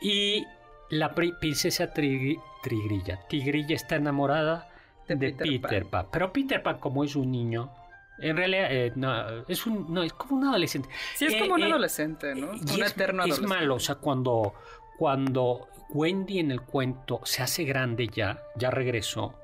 [0.01, 0.45] Y
[0.89, 4.69] la pri- princesa Trigri- Tigrilla, Tigrilla está enamorada
[5.07, 5.89] De de, Peter Peter, Pan.
[6.03, 6.05] Pan.
[6.11, 7.71] Pero Peter Pan, como es un niño,
[8.19, 10.89] en realidad eh, no, es un, no, es como un adolescente.
[11.15, 12.53] Sí, es Eh, como un eh, adolescente, ¿no?
[12.55, 13.47] y Un es, eterno es adolescente.
[13.47, 14.53] malo, o sea, cuando,
[14.97, 19.35] cuando Wendy en el cuento se hace grande ya, ya regresó,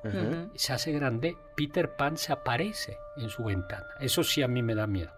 [0.54, 3.86] se hace grande, Peter Pan se aparece en su ventana.
[4.00, 5.10] Eso sí a mí me da miedo.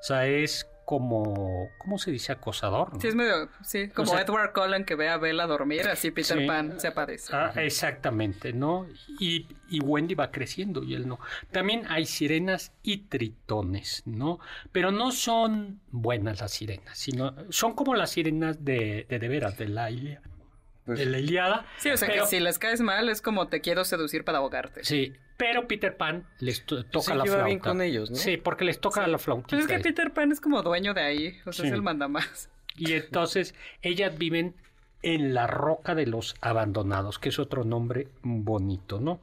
[0.00, 2.32] O sea, es como, ¿cómo se dice?
[2.32, 2.92] Acosador.
[2.94, 3.00] ¿no?
[3.00, 6.38] Sí, es medio, sí, como sea- Edward Cullen que ve a Bella dormir, así Peter
[6.38, 6.46] Sí.
[6.46, 7.32] Pan se aparece.
[7.34, 8.86] Ah, exactamente, ¿no?
[9.20, 11.20] Y, y Wendy va creciendo y él no.
[11.52, 14.40] También hay sirenas y tritones, ¿no?
[14.72, 19.56] Pero no son buenas las sirenas, sino son como las sirenas de de, de veras,
[19.58, 20.20] de la, Ilia-
[20.86, 21.66] Pues- de la Iliada.
[21.78, 24.38] Sí, o sea pero- que si les caes mal es como te quiero seducir para
[24.38, 24.82] ahogarte.
[24.84, 27.44] Sí, pero Peter Pan les to- toca la flauta.
[27.44, 28.16] bien con ellos, ¿no?
[28.16, 29.56] Sí, porque les toca la flautita.
[29.56, 31.68] Pues es que Peter Pan es como dueño de ahí, o sea, Sí.
[31.68, 32.48] es el mandamás.
[32.76, 34.54] Y entonces ellas viven
[35.02, 39.20] en la roca de los abandonados, que es otro nombre bonito, ¿no?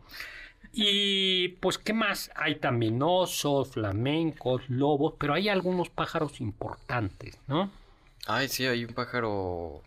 [0.73, 2.29] Y pues, ¿qué más?
[2.35, 7.71] Hay también osos, flamencos, lobos, pero hay algunos pájaros importantes, ¿no?
[8.27, 9.81] Ay, sí, hay un pájaro.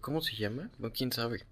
[0.00, 0.70] ¿Cómo se llama?
[0.78, 1.44] No, quién sabe.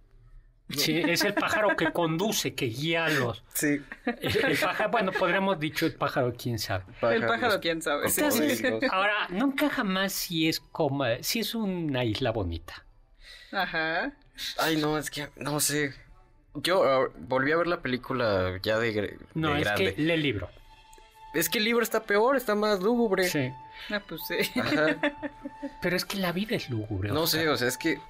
[0.70, 3.44] Sí, es el pájaro que conduce, que guía a los...
[3.54, 3.80] Sí.
[4.04, 6.84] El, el pájaro, bueno, podríamos dicho el pájaro, quién sabe.
[7.02, 8.08] el pájaro, quién sabe.
[8.08, 12.84] Entonces, ahora, nunca jamás si es como, si es una isla bonita.
[13.52, 14.12] Ajá.
[14.58, 15.94] Ay, no, es que no sé.
[16.56, 19.94] Yo volví a ver la película ya de, gr- No, de es grande.
[19.94, 20.50] que lee el libro.
[21.32, 23.28] Es que el libro está peor, está más lúgubre.
[23.28, 23.52] Sí.
[23.90, 24.58] Ah, pues sí.
[24.58, 24.96] Ajá.
[25.82, 27.10] Pero es que la vida es lúgubre.
[27.10, 28.00] No sé, o sea, es que.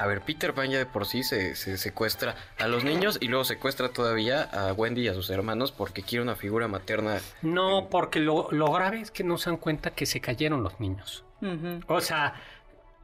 [0.00, 3.28] A ver, Peter Pan ya de por sí se, se secuestra a los niños y
[3.28, 7.18] luego secuestra todavía a Wendy y a sus hermanos porque quiere una figura materna.
[7.42, 10.80] No, porque lo, lo grave es que no se dan cuenta que se cayeron los
[10.80, 11.26] niños.
[11.86, 12.32] O sea,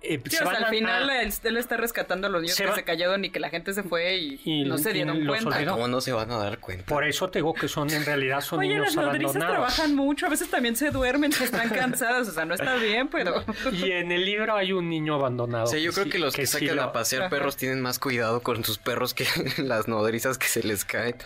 [0.03, 2.31] eh, Sí, se o sea, van al a- final a- él, él está rescatando a
[2.31, 4.65] los niños Se que va- se cayeron y que la gente se fue y, Y-
[4.65, 5.57] no se dieron cuenta.
[5.57, 5.73] olvidó.
[5.73, 6.85] ¿Cómo no se van a dar cuenta?
[6.87, 9.75] Por eso te digo que son en realidad son Oye, niños las nodrizas abandonados.
[9.75, 13.43] trabajan mucho, a veces también se duermen, están cansadas, o sea, no está bien, pero...
[13.73, 15.67] Y en el libro hay un niño abandonado.
[15.67, 17.99] Sea, yo creo sí- que los que, sí sacan lo- a pasear perros tienen más
[17.99, 19.25] cuidado con sus perros que
[19.59, 21.17] las nodrizas que se les caen.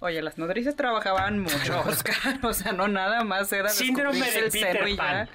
[0.00, 4.66] Oye, las nodrizas trabajaban mucho, Oscar, o sea, no nada más era Síndrome descubrirse de
[4.72, 5.28] Peter y Pan.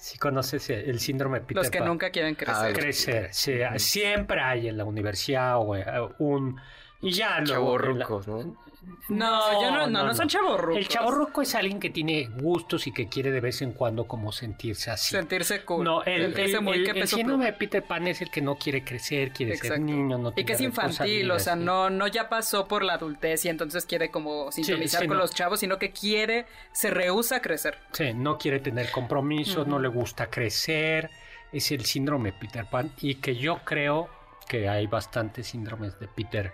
[0.00, 1.88] Si conoces el síndrome de Peter Los que Pan.
[1.88, 2.56] nunca quieren crecer.
[2.56, 3.28] Ah, crecer.
[3.32, 5.84] sí, siempre hay en la universidad o eh,
[6.18, 6.58] un
[7.02, 8.56] y ya luego Chavorrucos, ¿no?
[9.08, 10.76] No, yo no, no, no, son chavorrucos.
[10.76, 14.32] El chavorruco es alguien que tiene gustos y que quiere de vez en cuando como
[14.32, 15.10] sentirse así.
[15.10, 15.84] Sentirse cool.
[15.84, 16.34] No, el,
[17.08, 17.52] síndrome de.
[17.52, 20.60] Peter Pan es el que no quiere crecer, quiere ser niño, no Y que es
[20.60, 25.02] infantil, o sea, no, no ya pasó por la adultez y entonces quiere como sintonizar
[25.02, 25.22] sí, con no.
[25.22, 27.78] los chavos, sino que quiere, se rehúsa a crecer.
[27.92, 31.10] Sí, no quiere tener compromisos, no le gusta crecer.
[31.52, 34.08] Es el síndrome de Peter Pan y que yo creo
[34.48, 36.52] que hay bastantes síndromes de Peter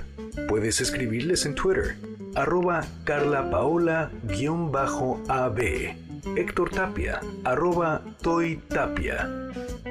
[0.47, 1.97] Puedes escribirles en Twitter,
[2.35, 5.59] arroba carlapaola-ab,
[6.37, 9.29] Héctor Tapia, arroba Toy Tapia,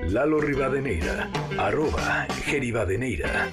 [0.10, 3.48] Lalo Rivadeneira, arroba Geribadeneira.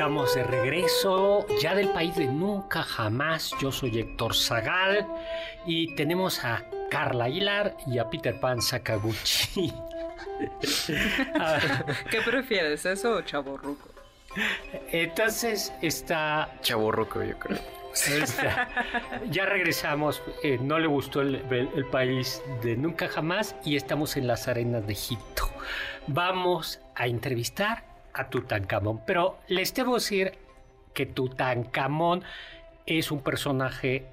[0.00, 3.52] Estamos de regreso ya del país de nunca jamás.
[3.60, 5.06] Yo soy Héctor Zagal
[5.66, 9.70] y tenemos a Carla Aguilar y a Peter Pan Sakaguchi.
[12.10, 13.90] ¿Qué prefieres, eso o chaborruco?
[14.90, 17.58] Entonces está, Chavorruco, yo creo.
[17.92, 18.68] está-
[19.28, 20.22] ya regresamos.
[20.42, 24.48] eh, no le gustó el, el- el país de nunca jamás y estamos en las
[24.48, 25.50] arenas de Egipto.
[26.06, 30.32] Vamos a entrevistar a Tutankamón, pero les debo decir
[30.94, 32.22] que Tutankamón
[32.86, 34.06] es un personaje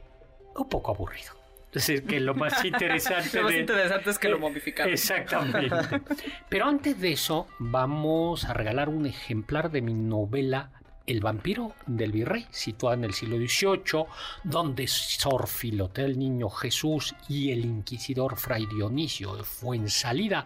[0.55, 1.33] un poco aburrido.
[1.73, 4.93] Es decir, que lo más interesante, Lo más de- interesante es que lo Eh, modificaron.
[4.93, 6.01] Exactamente.
[6.49, 10.71] Pero antes de eso, vamos a regalar un ejemplar de mi novela
[11.05, 14.05] El vampiro del virrey, situada en el siglo XVIII,
[14.43, 20.45] donde Sor Filotea el Niño Jesús y el inquisidor Fray Dionisio de Fuensalida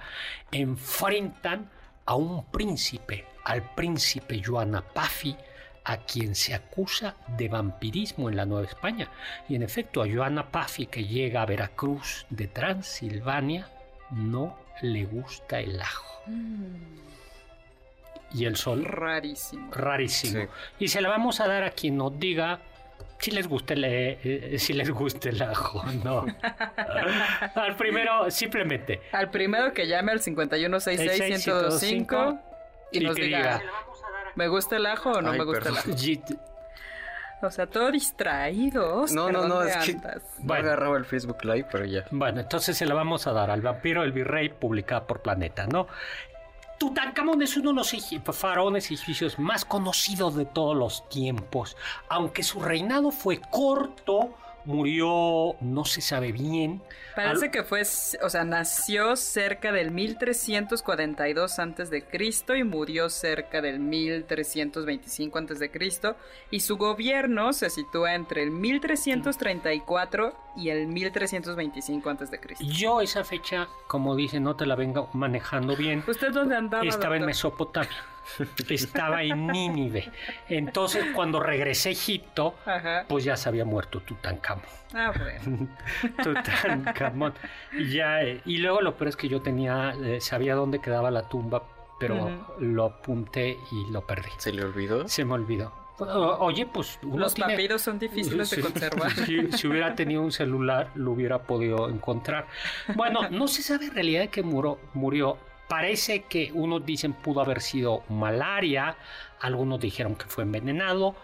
[0.51, 1.69] enfrentan
[2.05, 5.35] a un príncipe, al príncipe Joana Paffi,
[5.83, 9.09] a quien se acusa de vampirismo en la Nueva España.
[9.49, 13.67] Y en efecto, a Joana Paffi, que llega a Veracruz de Transilvania,
[14.11, 16.21] no le gusta el ajo.
[18.33, 19.73] Y el sol, Rarísimo.
[19.73, 20.43] rarísimo.
[20.43, 20.49] Sí.
[20.79, 22.61] Y se la vamos a dar a quien nos diga
[23.21, 25.83] si les gusta el, eh, eh, si les gusta el ajo.
[26.03, 26.25] No.
[27.55, 29.01] Al primero, simplemente.
[29.11, 32.39] Al primero que llame al 5166-1025
[32.91, 33.61] y Y nos que diga, diga.
[34.35, 35.81] ¿me gusta el ajo o no Ay, me gusta perdón.
[35.85, 35.91] el
[36.23, 36.35] ajo?
[37.43, 39.05] O sea, todo distraído.
[39.11, 40.21] No, no, no, ¿dónde es que andas?
[40.39, 40.67] Bueno.
[40.67, 42.05] agarraba el Facebook Live, pero ya.
[42.11, 45.87] Bueno, entonces se la vamos a dar al vampiro el virrey, publicada por Planeta, ¿no?
[46.81, 47.95] Tutankamón es uno de los
[48.35, 51.77] faraones egipcios más conocidos de todos los tiempos.
[52.09, 54.33] Aunque su reinado fue corto,
[54.65, 56.81] murió, no se sabe bien.
[57.15, 63.09] Parece Al- que fue, o sea, nació cerca del 1342 antes de Cristo y murió
[63.09, 66.15] cerca del 1325 antes de Cristo
[66.49, 72.63] y su gobierno se sitúa entre el 1334 y el 1325 antes de Cristo.
[72.67, 76.03] Yo esa fecha, como dice, no te la vengo manejando bien.
[76.07, 76.83] ¿Usted dónde andaba?
[76.83, 77.25] Estaba en?
[77.25, 77.89] Mesopotamia.
[78.69, 80.11] Estaba en Nínive.
[80.47, 83.05] Entonces, cuando regresé a Egipto, Ajá.
[83.07, 84.63] pues ya se había muerto Tutankamón.
[84.93, 85.67] Ah, bueno.
[86.23, 86.83] Tutankamón.
[87.73, 91.11] Y ya, eh, y luego lo peor es que yo tenía, eh, sabía dónde quedaba
[91.11, 91.63] la tumba,
[91.99, 94.29] pero lo apunté y lo perdí.
[94.37, 95.07] ¿Se le olvidó?
[95.07, 95.71] Se me olvidó.
[95.99, 99.11] O- Oye, pues uno Los tiene- papiros son difíciles de conservar.
[99.11, 102.47] Si, si hubiera tenido un celular, lo hubiera podido encontrar.
[102.95, 104.79] Bueno, no se sabe en realidad de qué murió.
[104.95, 105.37] murió.
[105.69, 108.95] Parece que unos dicen pudo haber sido malaria,
[109.41, 111.15] algunos dijeron que fue envenenado.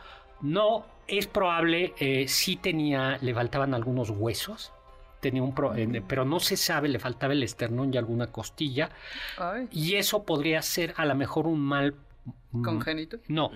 [0.41, 4.71] No, es probable, eh, sí tenía, le faltaban algunos huesos,
[5.19, 8.89] tenía un pro- eh, pero no se sabe, le faltaba el esternón y alguna costilla.
[9.37, 11.95] Ay, Y eso podría ser a lo mejor un mal...
[12.51, 13.17] mm, congénito.
[13.27, 13.51] No,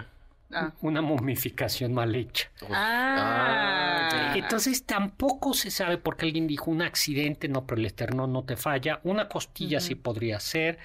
[0.53, 0.73] Ah.
[0.81, 2.49] una momificación mal hecha.
[2.69, 4.09] Ah.
[4.11, 4.35] ya.
[4.35, 8.57] Entonces tampoco se sabe porque alguien dijo un accidente, no, pero el esternón no te
[8.57, 10.77] falla, una costilla sí podría ser.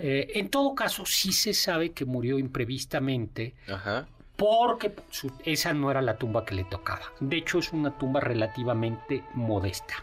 [0.00, 4.06] Eh, en todo caso, sí se sabe que murió imprevistamente Ajá.
[4.38, 4.92] Porque
[5.44, 7.12] esa no era la tumba que le tocaba.
[7.18, 9.96] De hecho, es una tumba relativamente modesta.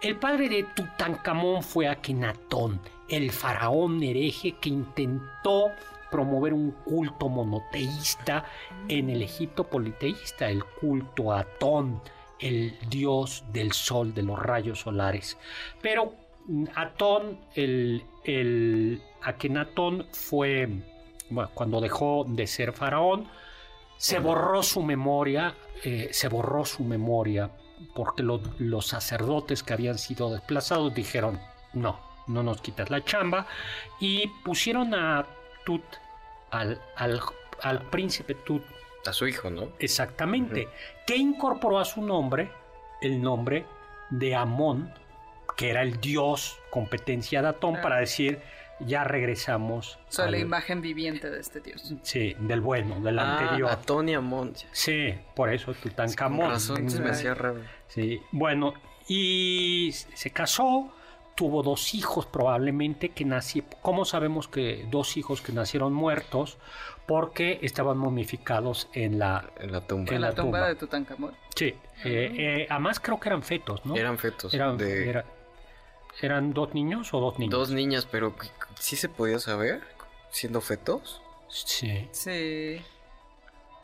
[0.00, 5.72] El padre de Tutankamón fue Akenatón, el faraón hereje que intentó
[6.08, 8.44] promover un culto monoteísta
[8.86, 12.00] en el Egipto politeísta, el culto a Atón,
[12.38, 15.36] el dios del sol, de los rayos solares.
[15.82, 16.14] Pero
[16.76, 20.68] Atón, el, el Akenatón fue,
[21.28, 23.28] bueno, cuando dejó de ser faraón,
[24.00, 27.50] se borró su memoria, eh, se borró su memoria
[27.94, 31.38] porque lo- los sacerdotes que habían sido desplazados dijeron,
[31.74, 33.46] no, no nos quitas la chamba,
[34.00, 35.26] y pusieron a
[35.66, 35.82] Tut,
[36.50, 37.20] al, al,
[37.62, 38.64] al príncipe Tut,
[39.06, 39.68] A su hijo, ¿no?
[39.78, 40.68] exactamente,
[41.06, 42.50] que incorporó a su nombre
[43.02, 43.66] el nombre
[44.10, 44.92] de Amón,
[45.58, 47.82] que era el dios competencia de Atón, Ah.
[47.82, 48.40] para decir,
[48.86, 49.98] ya regresamos.
[50.08, 51.92] Soy la al- imagen viviente de este dios.
[52.02, 53.70] Sí, del bueno, del Ah, anterior.
[53.70, 54.52] a Tony Amon.
[54.72, 56.50] Sí, por eso Con Tutankamón.
[56.50, 57.60] razón, se me hacía raro.
[57.88, 58.74] Sí, bueno,
[59.08, 60.92] y se casó,
[61.34, 63.70] tuvo dos hijos probablemente que nacieron.
[63.82, 66.58] ¿Cómo sabemos que dos hijos que nacieron muertos?
[67.06, 69.50] Porque estaban momificados en la...
[69.58, 70.10] En la tumba.
[70.10, 70.68] En En la la tumba tumba.
[70.68, 71.34] de Tutankamón.
[71.56, 73.96] Sí, eh, eh, además creo que eran fetos, ¿no?
[73.96, 74.54] Eran fetos.
[74.54, 75.24] Eran, de era-
[76.22, 77.52] ¿eran dos niños o dos niños?
[77.52, 78.34] dos niñas, pero
[78.78, 79.82] ¿sí se podía saber?
[80.30, 81.20] Siendo fetos.
[81.48, 82.08] Sí.
[82.12, 82.80] Sí.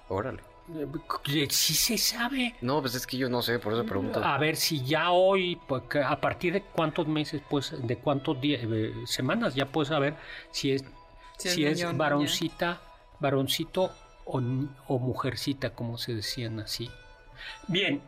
[0.09, 0.43] Órale.
[0.75, 2.55] Eh, Sí se sabe.
[2.61, 4.23] No, pues es que yo no sé, por eso pregunto.
[4.25, 8.63] A ver si ya hoy, porque a partir de cuántos meses, pues, de cuántos días,
[8.65, 10.17] eh, semanas, ya puedes saber
[10.51, 10.85] si es,
[11.39, 11.99] Si si es niño niña.
[11.99, 12.81] varoncita,
[13.21, 13.93] varoncito
[14.25, 14.39] o,
[14.89, 16.91] o mujercita, como se decían así.
[17.69, 18.03] Bien,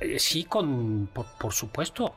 [0.00, 2.14] eh, sí, con, por, por supuesto,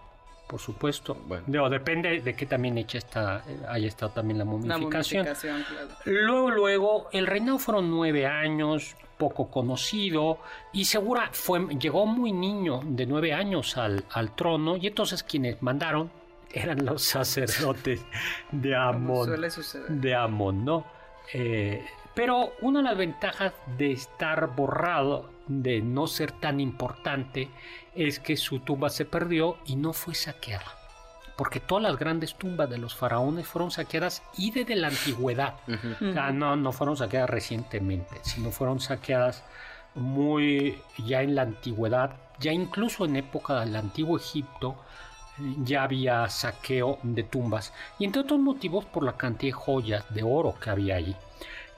[0.50, 1.16] por supuesto.
[1.28, 1.70] Bueno.
[1.70, 5.24] Depende de que también hecha está, eh, haya estado también la La momificación.
[5.26, 5.90] claro.
[6.06, 10.40] Luego, luego, el reinado fueron nueve años, poco conocido,
[10.74, 15.62] y segura fue, llegó muy niño, de nueve años al, al trono, y entonces quienes
[15.62, 16.10] mandaron
[16.52, 18.04] eran los sacerdotes
[18.52, 19.28] de Amón.
[19.28, 19.88] suele suceder.
[19.88, 20.84] De Amón, ¿no?
[21.32, 21.86] Eh,
[22.16, 27.50] Pero una de las ventajas de estar borrado, de no ser tan importante,
[27.96, 30.78] es que su tumba se perdió y no fue saqueada.
[31.36, 35.56] Porque todas las grandes tumbas de los faraones fueron saqueadas y desde la antigüedad.
[36.02, 39.44] O sea, no, no fueron saqueadas recientemente, sino fueron saqueadas
[39.96, 44.76] muy ya en la antigüedad, ya incluso en época del antiguo Egipto,
[45.64, 50.24] ya había saqueo de tumbas y entre otros motivos por la cantidad de joyas de
[50.24, 51.16] oro que había allí.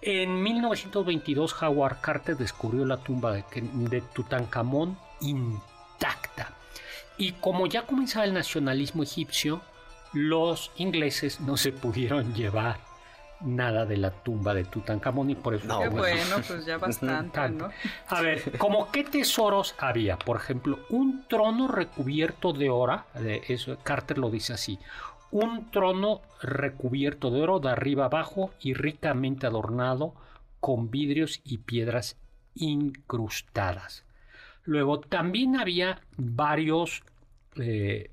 [0.02, 6.56] En 1922 Howard Carter descubrió la tumba de, de Tutankamón intacta
[7.18, 9.62] y como ya comenzaba el nacionalismo egipcio,
[10.14, 12.80] los ingleses no se pudieron llevar
[13.42, 15.80] nada de la tumba de Tutankamón y por eso...
[15.80, 17.70] Qué bueno, pues ya bastante, ¿no?
[18.08, 20.18] A ver, ¿como qué tesoros había?
[20.18, 23.04] Por ejemplo, un trono recubierto de oro,
[23.48, 24.80] eso, Carter lo dice así,
[25.32, 30.14] un trono recubierto de oro de arriba abajo y ricamente adornado
[30.60, 32.18] con vidrios y piedras
[32.56, 34.06] incrustadas.
[34.64, 37.04] Luego también había varios
[37.56, 38.12] eh,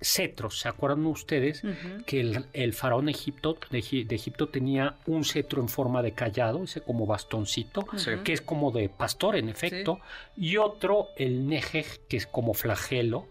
[0.00, 0.60] cetros.
[0.60, 1.62] ¿Se acuerdan ustedes
[2.06, 2.20] que
[2.52, 7.86] el, faraón Egipto, de, Egipto tenía un cetro en forma de callado, ese como bastoncito,
[8.24, 10.00] que es como de pastor en efecto,
[10.36, 13.26] y otro, el Nejej, que es como flagelo,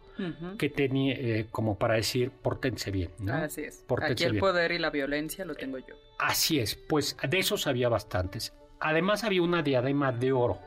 [0.57, 3.11] que tenía eh, como para decir, pórtense bien.
[3.20, 3.34] ¿no?
[3.34, 3.86] Así es.
[4.01, 5.95] Aquí el poder y la violencia lo tengo yo.
[6.17, 8.53] Así es, pues de esos había bastantes.
[8.80, 10.59] Además había una diadema de oro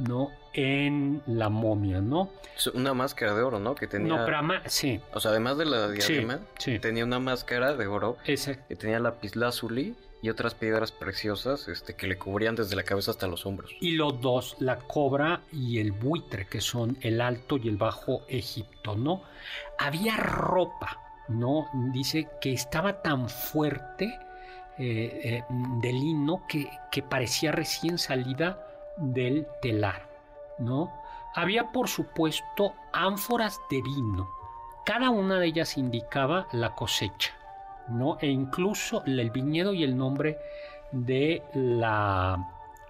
[0.00, 0.30] ¿no?
[0.52, 2.30] En la momia, ¿no?
[2.74, 3.74] Una máscara de oro, ¿no?
[3.74, 4.16] Que tenía...
[4.16, 5.00] No, pero sí.
[5.12, 6.40] O sea, además de la diadema,
[6.80, 8.16] tenía una máscara de oro.
[8.24, 8.58] Ese.
[8.68, 13.26] Que tenía lapislázuli y otras piedras preciosas este, que le cubrían desde la cabeza hasta
[13.26, 13.74] los hombros.
[13.80, 18.22] Y los dos, la cobra y el buitre, que son el alto y el bajo
[18.28, 19.22] Egipto, ¿no?
[19.78, 20.98] Había ropa,
[21.28, 21.68] ¿no?
[21.92, 24.06] Dice que estaba tan fuerte
[24.78, 28.66] eh, eh, de lino que, que parecía recién salida
[28.98, 30.08] del telar,
[30.58, 30.92] ¿no?
[31.34, 34.28] Había, por supuesto, ánforas de vino.
[34.84, 37.32] Cada una de ellas indicaba la cosecha,
[37.90, 38.18] ¿no?
[38.20, 40.38] E incluso el viñedo y el nombre
[40.92, 42.36] de la,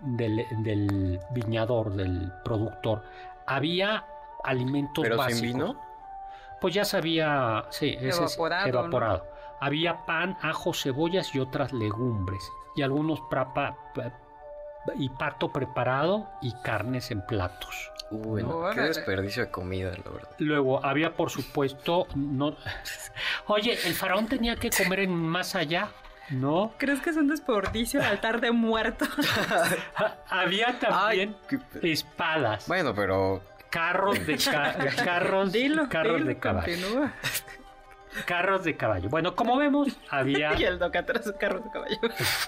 [0.00, 3.02] del, viñador, del productor.
[3.46, 4.04] Había
[4.44, 5.40] alimentos ¿Pero básicos.
[5.40, 5.80] sin vino?
[6.60, 8.68] Pues ya se había sí, evaporado.
[8.68, 9.26] evaporado.
[9.60, 12.50] Había pan, ajo, cebollas y otras legumbres.
[12.76, 13.76] Y algunos prapa,
[14.96, 17.90] y pato preparado y carnes en platos.
[18.10, 20.30] Uy, qué desperdicio de comida, la verdad.
[20.38, 22.56] Luego había, por supuesto, no.
[23.46, 25.88] Oye, el faraón tenía que comer en más allá.
[26.30, 26.72] ¿No?
[26.78, 29.08] ¿Crees que es un desperdicio el altar de muertos?
[30.28, 31.36] había también
[31.82, 32.68] espadas.
[32.68, 37.10] Bueno, pero carros de carros, carros de caballo
[38.24, 39.08] carros de caballo.
[39.08, 40.54] Bueno, como vemos, había.
[40.58, 41.98] y el doc atrás carros de caballo.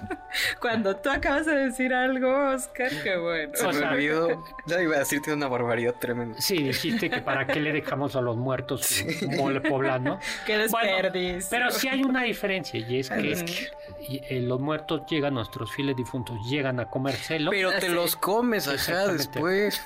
[0.61, 3.53] Cuando tú acabas de decir algo, Oscar, qué bueno.
[3.55, 4.45] Se me olvidó.
[4.67, 6.41] Ya iba a decirte una barbaridad tremenda.
[6.41, 9.05] Sí, dijiste que para qué le dejamos a los muertos
[9.37, 10.19] mole poblano.
[10.47, 11.49] Qué desperdicio.
[11.51, 13.71] pero sí hay una diferencia, y es que
[14.09, 17.51] eh, los muertos llegan, nuestros fieles difuntos llegan a comérselo.
[17.51, 19.83] Pero te los comes allá después.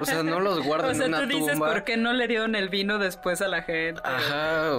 [0.00, 2.68] O sea, no los guardan en una tú dices por qué no le dieron el
[2.68, 4.00] vino después a la gente.
[4.04, 4.72] Ajá.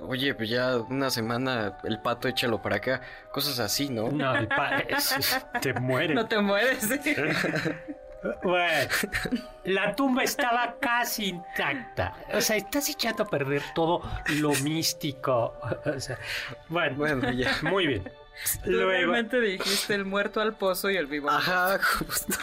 [0.00, 3.00] Oye, pues ya una semana el pato échalo para acá.
[3.32, 4.10] Cosas así, ¿no?
[4.10, 4.84] No, el pato
[5.60, 6.14] te muere.
[6.14, 6.88] No te mueres.
[8.42, 8.90] Bueno,
[9.64, 12.14] la tumba estaba casi intacta.
[12.34, 14.02] O sea, estás echando a perder todo
[14.40, 15.54] lo místico.
[15.86, 16.18] O sea,
[16.68, 17.56] bueno, bueno ya.
[17.62, 18.12] muy bien.
[18.64, 18.90] Luego...
[18.90, 21.30] Realmente dijiste el muerto al pozo y el vivo.
[21.30, 22.36] Ajá, justo.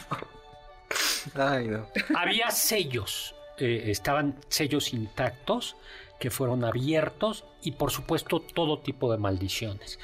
[2.16, 5.76] Había sellos, eh, estaban sellos intactos
[6.20, 10.00] que fueron abiertos y por supuesto todo tipo de maldiciones.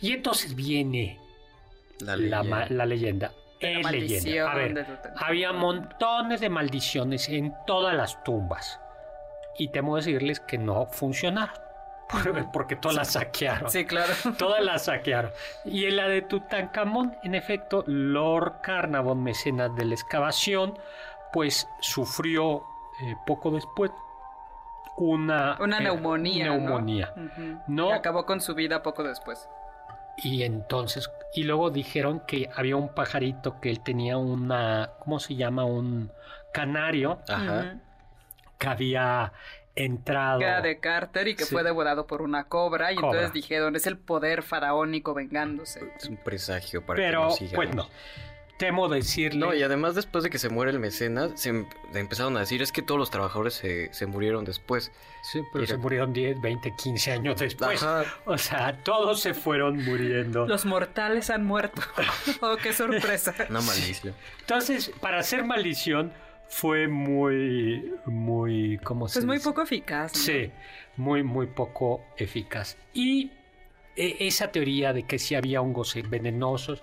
[0.00, 1.18] Y entonces viene
[2.00, 2.66] la leyenda.
[2.68, 3.32] La, leyenda.
[4.52, 8.80] A ver, había montones de maldiciones en todas las tumbas.
[9.58, 11.65] Y temo decirles que no funcionaron.
[12.52, 13.70] porque todas las saquearon.
[13.70, 14.12] Sí, claro.
[14.38, 15.30] Todas las saquearon.
[15.64, 20.78] Y en la de Tutankamón, en efecto, Lord Carnavon, mecenas de la excavación,
[21.32, 22.64] pues sufrió
[23.02, 23.90] eh, poco después
[24.96, 26.44] una, una neumonía.
[26.44, 27.12] neumonía.
[27.66, 27.90] ¿no?
[27.90, 29.48] Y acabó con su vida poco después.
[30.18, 35.34] Y entonces, y luego dijeron que había un pajarito que él tenía una, ¿cómo se
[35.34, 35.64] llama?
[35.64, 36.10] Un
[36.52, 37.18] canario.
[37.28, 37.76] Ajá.
[38.58, 39.32] Que había
[39.76, 40.40] entrado.
[40.40, 42.92] era de Carter y que fue devorado por una cobra.
[42.92, 45.80] Y entonces dijeron, es el poder faraónico vengándose.
[45.96, 47.88] Es un presagio para Pero, que no pues no.
[48.58, 49.38] temo decirle.
[49.40, 52.62] No, y además después de que se muere el mecenas, se em- empezaron a decir
[52.62, 54.90] es que todos los trabajadores se, se murieron después.
[55.22, 55.74] Sí, pero Mira.
[55.74, 57.82] se murieron 10, 20, 15 años después.
[57.82, 58.04] Ajá.
[58.24, 60.46] O sea, todos se fueron muriendo.
[60.46, 61.82] Los mortales han muerto.
[62.40, 63.34] oh, qué sorpresa.
[63.50, 64.14] Una malicia.
[64.40, 66.12] Entonces, para hacer maldición
[66.48, 69.48] fue muy, muy, ¿cómo se Pues muy dice?
[69.48, 70.12] poco eficaz.
[70.14, 70.20] ¿no?
[70.20, 70.50] Sí,
[70.96, 72.76] muy, muy poco eficaz.
[72.94, 73.30] Y
[73.96, 76.82] eh, esa teoría de que si había hongos venenosos,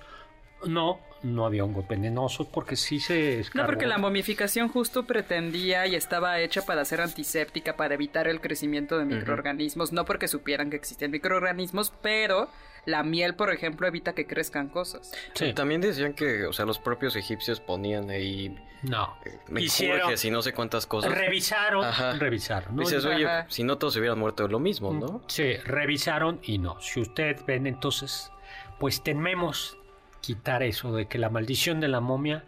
[0.65, 5.95] no, no había hongos venenosos porque sí se No, porque la momificación justo pretendía y
[5.95, 10.75] estaba hecha para ser antiséptica, para evitar el crecimiento de microorganismos, no porque supieran que
[10.77, 12.49] existían microorganismos, pero
[12.85, 15.11] la miel, por ejemplo, evita que crezcan cosas.
[15.33, 19.15] Sí, También decían que, o sea, los propios egipcios ponían ahí no.
[19.25, 21.11] eh, Hicieron- no sé cuántas cosas.
[21.13, 22.13] Revisaron, Ajá.
[22.13, 22.75] revisaron.
[22.75, 22.81] ¿no?
[22.81, 23.45] Dices, oye, Ajá.
[23.49, 25.21] si no todos se hubieran muerto de lo mismo, ¿no?
[25.27, 26.79] Sí, revisaron y no.
[26.81, 28.31] Si usted ven, entonces,
[28.79, 29.77] pues tememos
[30.21, 32.45] quitar eso de que la maldición de la momia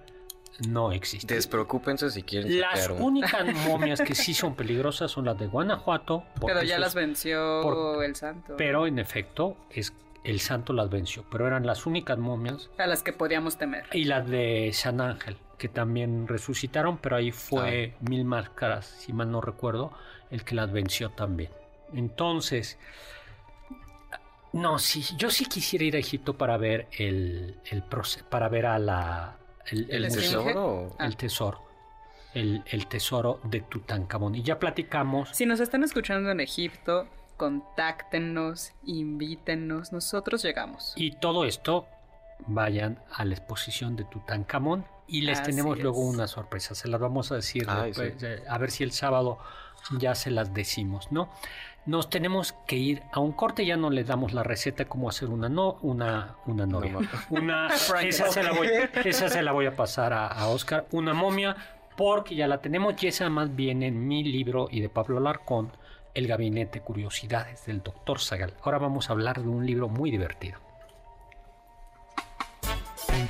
[0.69, 1.33] no existe.
[1.36, 6.23] Despreocúpense si quieren Las únicas momias que sí son peligrosas son las de Guanajuato.
[6.45, 8.55] Pero ya las venció por- el santo.
[8.57, 9.91] Pero en efecto, es,
[10.23, 11.25] el santo las venció.
[11.29, 12.69] Pero eran las únicas momias.
[12.77, 13.83] A las que podíamos temer.
[13.91, 19.32] Y las de San Ángel, que también resucitaron, pero ahí fue Mil Máscaras, si mal
[19.32, 19.91] no recuerdo,
[20.32, 21.51] el que las venció también.
[21.93, 22.78] Entonces,
[24.53, 27.84] no, sí, yo sí quisiera ir a Egipto para ver el, el
[28.30, 29.36] para ver a la
[29.70, 30.66] el, ¿El museo, tesoro?
[30.66, 31.06] o- Ah.
[31.08, 31.62] el tesoro,
[32.34, 34.36] el, el tesoro de Tutankamón.
[34.36, 35.30] Y ya platicamos.
[35.34, 40.93] Si nos están escuchando en Egipto, contáctenos, invítennos, nosotros llegamos.
[40.95, 41.88] Y todo esto,
[42.47, 46.75] vayan a la exposición de Tutankamón y les Así tenemos luego una sorpresa.
[46.75, 48.27] Se las vamos a decir, Ay, después, sí.
[48.47, 49.39] a ver si el sábado
[49.99, 51.29] ya se las decimos, ¿no?
[51.86, 55.29] Nos tenemos que ir a un corte, ya no le damos la receta cómo hacer
[55.29, 56.93] una no, una, una novia.
[57.29, 57.67] No, una,
[58.01, 58.69] esa, se la voy,
[59.03, 61.55] esa se la voy a pasar a, a Oscar, una momia,
[61.95, 65.71] porque ya la tenemos y esa más viene en mi libro y de Pablo Alarcón,
[66.15, 68.53] El Gabinete de Curiosidades del Doctor Zagal.
[68.63, 70.64] Ahora vamos a hablar de un libro muy divertido.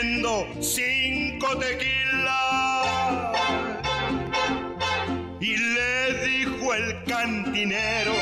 [0.00, 2.86] pidiendo cinco tequilas
[5.40, 8.12] y le dijo el cantinero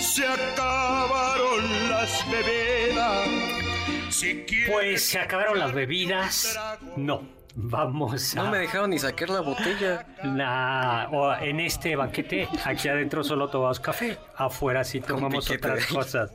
[0.00, 3.28] se acabaron las bebidas
[4.10, 6.58] si quieres Pues se acabaron las bebidas.
[6.96, 7.22] No,
[7.54, 8.42] vamos a...
[8.42, 10.06] No me dejaron ni sacar la botella.
[10.24, 16.32] La- o en este banquete, aquí adentro solo tomamos café, afuera sí tomamos otras cosas.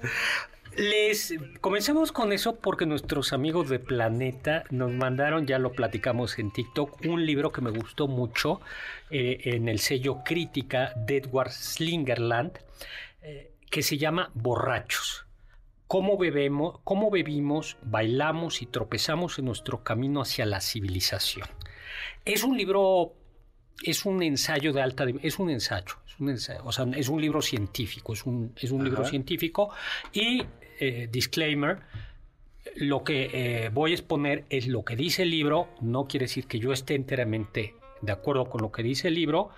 [0.77, 6.51] Les comenzamos con eso porque nuestros amigos de Planeta nos mandaron, ya lo platicamos en
[6.51, 8.59] TikTok, un libro que me gustó mucho
[9.11, 12.57] eh, en el sello Crítica de Edward Slingerland,
[13.21, 15.27] eh, que se llama Borrachos.
[15.87, 21.47] Cómo bebemos, cómo bebimos, bailamos y tropezamos en nuestro camino hacia la civilización.
[22.25, 23.13] Es un libro
[23.83, 27.19] es un ensayo de alta es un ensayo, es un ensayo, o sea, es un
[27.19, 29.71] libro científico, es un, es un libro científico
[30.13, 30.43] y
[30.87, 31.79] eh, disclaimer,
[32.75, 33.29] lo que
[33.65, 36.71] eh, voy a exponer es lo que dice el libro, no quiere decir que yo
[36.73, 39.49] esté enteramente de acuerdo con lo que dice el libro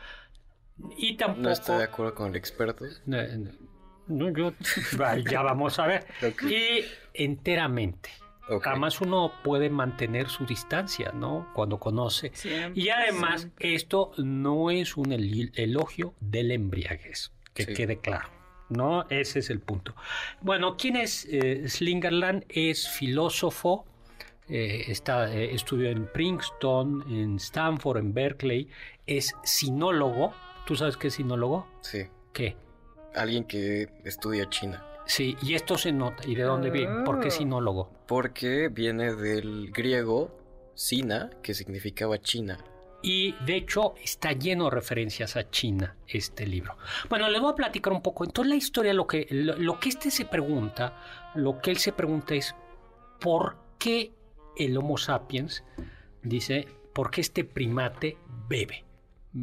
[0.97, 2.85] y tampoco No estoy de acuerdo con el experto.
[3.05, 4.53] no, yo-
[5.31, 6.05] ya vamos a ver.
[6.49, 8.09] Y enteramente.
[8.47, 8.67] Ok.
[8.67, 11.47] Además uno puede mantener su distancia, ¿no?
[11.55, 12.29] Cuando conoce.
[12.35, 13.73] Siempre, y además siempre.
[13.73, 17.73] esto no es un el- elogio del embriaguez, que Sí.
[17.73, 18.29] quede claro.
[18.69, 19.93] No, ese es el punto.
[20.41, 22.45] Bueno, ¿quién es eh, Slingerland?
[22.49, 23.85] Es filósofo,
[24.49, 28.67] eh, está, eh, estudió en Princeton, en Stanford, en Berkeley,
[29.05, 30.33] es sinólogo.
[30.65, 31.67] ¿Tú sabes qué es sinólogo?
[31.81, 32.07] Sí.
[32.33, 32.55] ¿Qué?
[33.13, 34.83] Alguien que estudia China.
[35.05, 36.27] Sí, y esto se nota.
[36.27, 37.03] ¿Y de dónde viene?
[37.05, 37.31] ¿Por qué Oh.
[37.31, 37.91] sinólogo?
[38.07, 40.35] Porque viene del griego
[40.73, 42.57] Sina, que significaba China.
[43.05, 46.75] Y de hecho está lleno de referencias a China este libro.
[47.07, 48.23] Bueno, les voy a platicar un poco.
[48.23, 52.33] Entonces la historia, lo que, lo, que este se pregunta, lo que él se pregunta
[52.33, 52.55] es,
[53.21, 54.11] ¿por qué
[54.57, 55.63] el Homo sapiens,
[56.23, 58.17] dice, por qué este primate
[58.49, 58.83] bebe?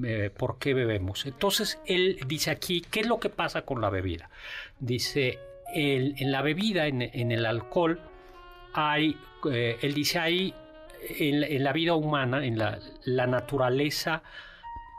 [0.05, 1.25] Eh, ¿Por qué bebemos?
[1.25, 4.29] Entonces él dice aquí, ¿qué es lo que pasa con la bebida?
[4.81, 5.39] Dice,
[5.73, 8.01] en la bebida, en, en el alcohol,
[8.73, 9.17] hay,
[9.53, 10.53] eh, él dice, hay
[11.09, 14.23] en, la vida humana, en la, la naturaleza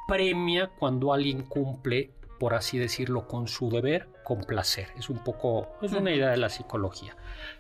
[0.07, 4.87] premia cuando alguien cumple, por así decirlo, con su deber, con placer.
[4.97, 7.15] Es un poco, es una idea de la psicología.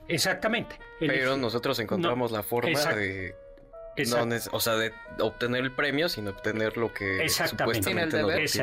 [0.07, 0.79] Exactamente.
[0.99, 3.35] Pero nosotros encontramos la forma de
[3.97, 8.55] no, o sea, de obtener el premio sin obtener lo que supuestamente no es,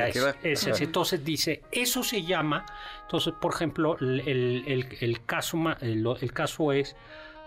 [0.42, 2.66] es, Entonces dice, eso se llama,
[3.02, 6.96] entonces, por ejemplo, el, el, el caso, el, caso es,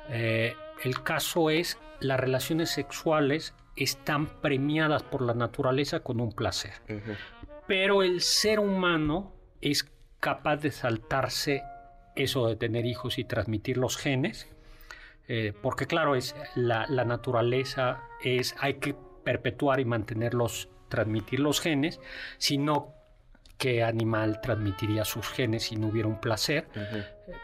[0.10, 6.74] eh, el caso es las relaciones sexuales están premiadas por la naturaleza con un placer.
[7.68, 11.64] Pero el ser humano es capaz de saltarse
[12.16, 14.48] eso de tener hijos y transmitir los genes
[15.28, 22.00] eh, porque claro, es la, naturaleza es, hay que perpetuar y mantenerlos, transmitir los genes,
[22.38, 22.94] sino
[23.58, 26.68] qué animal transmitiría sus genes si no hubiera un placer.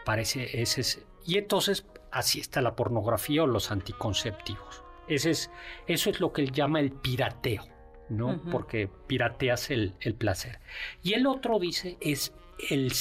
[0.04, 4.82] Parece, ese es, y entonces así está la pornografía o los anticonceptivos.
[5.08, 5.50] Ese es,
[5.86, 7.64] eso es lo que él llama el pirateo,
[8.08, 8.40] ¿no?
[8.50, 10.60] Porque pirateas el, el, placer.
[11.02, 12.32] Y el otro dice es
[12.68, 12.92] el,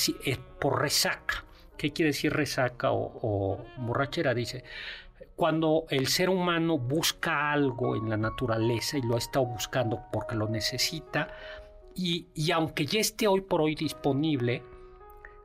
[0.59, 1.45] por resaca.
[1.77, 4.33] ¿Qué quiere decir resaca o, borrachera?
[4.33, 4.63] Dice,
[5.35, 10.35] cuando el ser humano busca algo en la naturaleza y lo ha estado buscando porque
[10.35, 11.29] lo necesita,
[11.95, 14.63] y, aunque ya esté hoy por hoy disponible,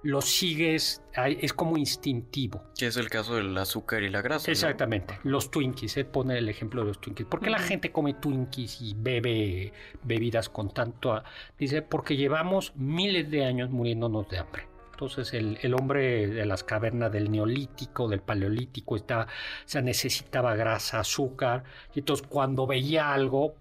[0.04, 2.62] lo sigues, es como instintivo.
[2.78, 4.50] Que es el caso del azúcar y la grasa.
[4.50, 7.26] Exactamente, los Twinkies, él pone el ejemplo de los Twinkies.
[7.26, 11.22] ¿Por qué la gente come Twinkies y bebe bebidas con tanto?
[11.58, 14.68] Dice, porque llevamos miles de años muriéndonos de hambre.
[14.92, 19.26] Entonces el, hombre de las cavernas del neolítico, del paleolítico, está,
[19.64, 23.56] se necesitaba grasa, azúcar, y entonces cuando veía algo,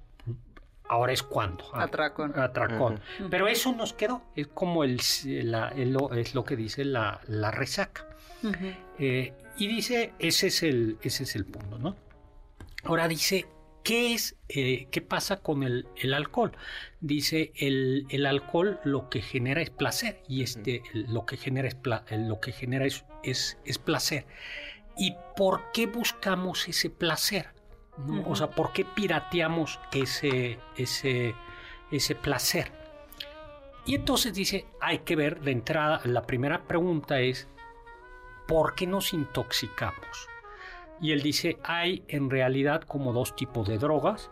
[0.93, 1.65] ahora es cuando.
[1.73, 2.33] Ah, atracón.
[2.37, 2.99] Atracón.
[3.29, 7.19] Pero eso nos quedó, es como el, es lo que dice la,
[7.51, 8.07] resaca.
[8.99, 11.95] Eh, y dice, ese es, el, ese es el punto, ¿no?
[12.83, 13.47] Ahora dice,
[13.83, 16.53] ¿Qué es, eh, qué pasa con el, alcohol?
[17.01, 21.75] Dice, el, el, alcohol lo que genera es placer y este, lo que genera, es,
[22.11, 24.25] lo que genera es, es, placer.
[24.97, 27.47] ¿Y por qué buscamos ese placer?
[28.25, 31.35] O sea, ¿por qué pirateamos ese, ese,
[31.91, 32.71] ese placer?
[33.85, 37.47] Y entonces dice, hay que ver de entrada, la primera pregunta es,
[38.47, 40.29] ¿por qué nos intoxicamos?
[41.01, 44.31] Y él dice, hay en realidad como dos tipos de drogas,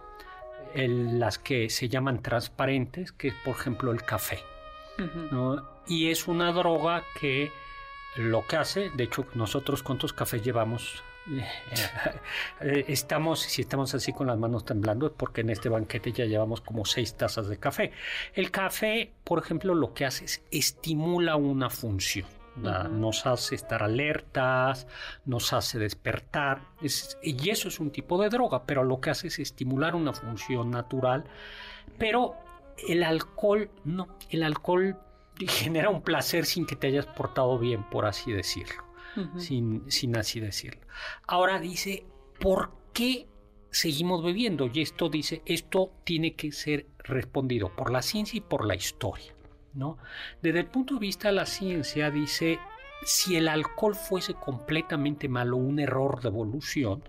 [0.73, 4.39] las que se llaman transparentes, que es por ejemplo el café.
[5.87, 7.51] Y es una droga que
[8.15, 11.03] lo que hace, de hecho nosotros cuántos cafés llevamos,
[12.61, 16.61] estamos, si estamos así con las manos temblando, es porque en este banquete ya llevamos
[16.61, 17.91] como seis tazas de café.
[18.33, 22.27] El café, por ejemplo, lo que hace es estimula una función.
[22.55, 24.85] Nos hace estar alertas,
[25.25, 26.61] nos hace despertar.
[27.23, 30.69] y eso es un tipo de droga, pero lo que hace es estimular una función
[30.69, 31.23] natural.
[31.97, 32.35] Pero
[32.87, 34.97] el alcohol, no, el alcohol
[35.47, 38.90] genera un placer sin que te hayas portado bien, por así decirlo.
[39.37, 40.81] Sin, sin así decirlo.
[41.27, 42.05] Ahora dice,
[42.39, 43.27] ¿por qué
[43.69, 44.69] seguimos bebiendo?
[44.73, 49.33] Y esto dice, esto tiene que ser respondido por la ciencia y por la historia.
[49.73, 49.97] ¿no?
[50.41, 52.59] Desde el punto de vista de la ciencia, dice,
[53.03, 57.03] si el alcohol fuese completamente malo, un error de evolución,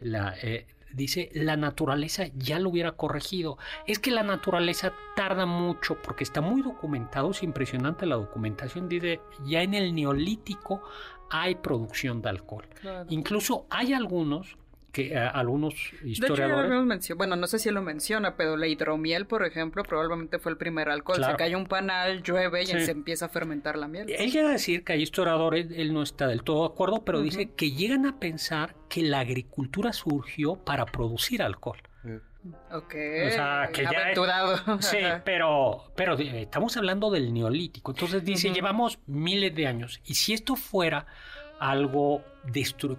[0.00, 3.58] la, eh, dice, la naturaleza ya lo hubiera corregido.
[3.86, 9.20] Es que la naturaleza tarda mucho porque está muy documentado, es impresionante la documentación, dice,
[9.44, 10.82] ya en el neolítico
[11.30, 12.66] hay producción de alcohol.
[13.08, 14.56] Incluso hay algunos
[14.94, 17.16] que eh, algunos historiadores...
[17.16, 20.88] bueno, no sé si lo menciona, pero la hidromiel, por ejemplo, probablemente fue el primer
[20.88, 21.22] alcohol.
[21.22, 24.08] Se cae un panal, llueve y se empieza a fermentar la miel.
[24.08, 27.20] Él llega a decir que hay historiadores, él no está del todo de acuerdo, pero
[27.20, 31.78] dice que llegan a pensar que la agricultura surgió para producir alcohol.
[32.72, 32.94] Ok.
[33.26, 34.12] O sea, que ya
[34.80, 37.92] Sí, pero, pero estamos hablando del neolítico.
[37.92, 40.00] Entonces dice, llevamos miles de años.
[40.04, 41.06] Y si esto fuera
[41.58, 42.22] algo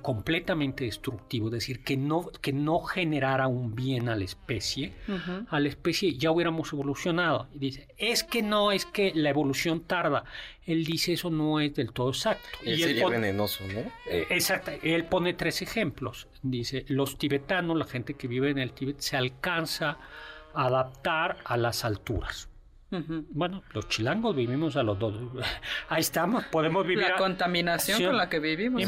[0.01, 4.93] completamente destructivo, es decir, que no, que no generara un bien a la especie,
[5.49, 7.47] a la especie ya hubiéramos evolucionado.
[7.53, 10.24] Y dice, es que no, es que la evolución tarda.
[10.66, 12.47] Él dice, eso no es del todo exacto.
[12.64, 13.82] y sería venenoso, ¿no?
[14.10, 14.72] Eh, exacto.
[14.82, 16.28] Él pone tres ejemplos.
[16.41, 19.99] Dice, los tibetanos, la gente que vive en el Tíbet, se alcanza
[20.53, 22.49] a adaptar a las alturas.
[23.29, 25.15] Bueno, los chilangos vivimos a los dos.
[25.89, 27.07] Ahí estamos, podemos vivir.
[27.07, 28.81] La contaminación con la que vivimos.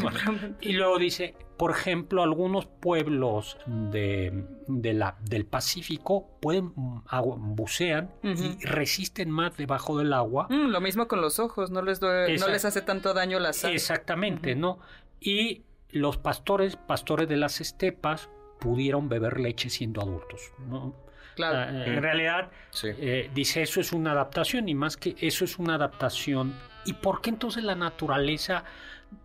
[0.60, 9.30] Y, luego dice, por ejemplo, algunos pueblos de, la, del Pacífico pueden bucean y resisten
[9.30, 10.46] más debajo del agua.
[10.50, 13.72] Mm, lo mismo con los ojos, no les, no les hace tanto daño la sal.
[13.72, 14.78] Exactamente, ¿no?
[15.20, 18.28] Y los pastores, pastores de las estepas,
[18.58, 20.52] pudieron beber leche siendo adultos.
[20.68, 20.94] ¿no?
[21.38, 21.58] Claro.
[21.58, 22.88] Ah, en realidad, Sí.
[22.98, 26.52] eh, dice, eso es una adaptación y más que eso es una adaptación.
[26.84, 28.64] ¿Y por qué entonces la naturaleza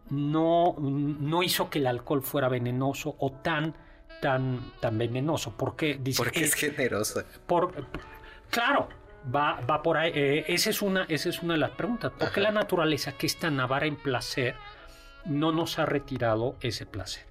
[0.09, 3.73] no, no hizo que el alcohol fuera venenoso o tan,
[4.21, 5.55] tan, tan venenoso?
[5.57, 7.25] Porque dice, Porque es eh, generosa.
[7.47, 7.73] por,
[8.49, 8.89] claro,
[9.33, 10.11] va, va por ahí.
[10.13, 12.11] eh, esa, es una, esa es una de las preguntas.
[12.17, 14.55] ¿Por qué la naturaleza, que es tan avara en placer,
[15.25, 17.25] no nos ha retirado ese placer?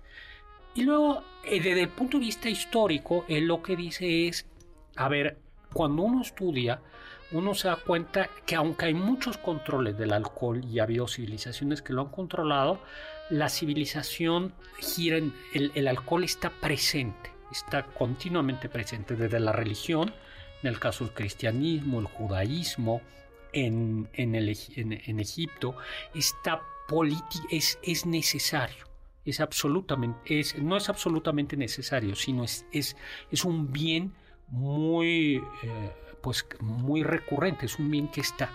[0.74, 4.46] Y luego, eh, desde el punto de vista histórico, él lo que dice es,
[4.96, 5.38] a ver,
[5.72, 6.80] cuando uno estudia,
[7.32, 11.80] uno se da cuenta que aunque hay muchos controles del alcohol y ha habido civilizaciones
[11.82, 12.80] que lo han controlado,
[13.30, 20.12] la civilización gira en, el, alcohol está presente, está continuamente presente desde la religión,
[20.62, 23.00] en el caso del cristianismo, el judaísmo,
[23.54, 25.76] en, en, Egipto,
[26.14, 28.86] está politi- es, es necesario.
[29.24, 32.96] Es absolutamente, es, no es absolutamente necesario, sino es, es,
[33.30, 34.12] es un bien
[34.52, 35.90] muy, eh,
[36.20, 38.50] pues, muy recurrente, es un bien que está.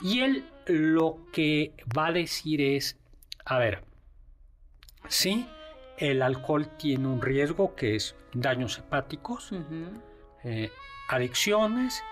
[0.00, 2.96] Y él lo que va a decir es,
[3.44, 3.82] a ver,
[5.08, 5.46] sí,
[5.98, 9.50] el alcohol tiene un riesgo que es daños hepáticos,
[10.44, 10.70] eh,
[11.08, 12.02] adicciones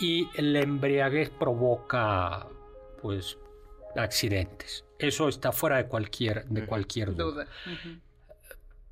[0.00, 2.46] y la embriaguez provoca
[3.02, 3.38] pues
[3.96, 4.84] accidentes.
[4.98, 7.46] Eso está fuera de cualquier, de cualquier duda.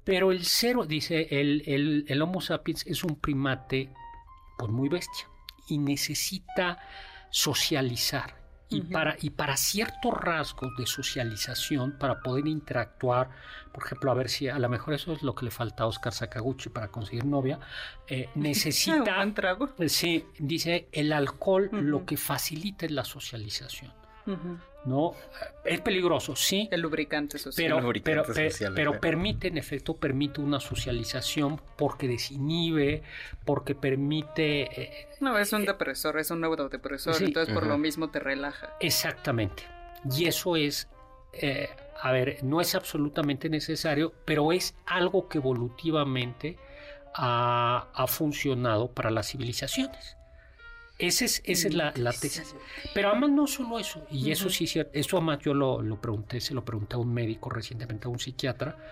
[0.06, 3.92] Pero el cero, dice, el, el- el Homo sapiens es un primate
[4.56, 5.26] pues muy bestia
[5.68, 6.78] y necesita
[7.30, 8.34] socializar.
[8.68, 13.30] Y, para, y para ciertos rasgos de socialización, para poder interactuar,
[13.72, 15.86] por ejemplo, a ver si a lo mejor eso es lo que le falta a
[15.86, 17.60] Oscar Sakaguchi para conseguir novia,
[18.08, 19.22] eh, necesita...
[19.22, 19.68] Un trago.
[19.86, 23.92] Sí, dice, el alcohol lo que facilita es la socialización.
[24.84, 25.14] ¿No?
[25.64, 27.66] Es peligroso, sí, El lubricante social.
[27.66, 33.02] pero, lubricante pero, permite, en efecto, permite una socialización porque desinhibe,
[33.44, 34.62] porque permite...
[34.82, 37.24] eh, No, es un depresor, es un neurodepresor, Sí.
[37.24, 38.76] entonces por lo mismo te relaja.
[38.80, 39.64] exactamente.
[40.16, 40.88] Y eso es,
[41.32, 41.68] eh,
[42.00, 46.58] a ver, no es absolutamente necesario, pero es algo que evolutivamente
[47.14, 50.16] ha, ha funcionado para las civilizaciones.
[50.98, 52.54] Esa es, esa es la, la tesis.
[52.94, 56.00] Pero además no solo eso, y eso sí es cierto, eso además yo lo, lo
[56.00, 58.90] pregunté, se lo pregunté a un médico recientemente, a un psiquiatra,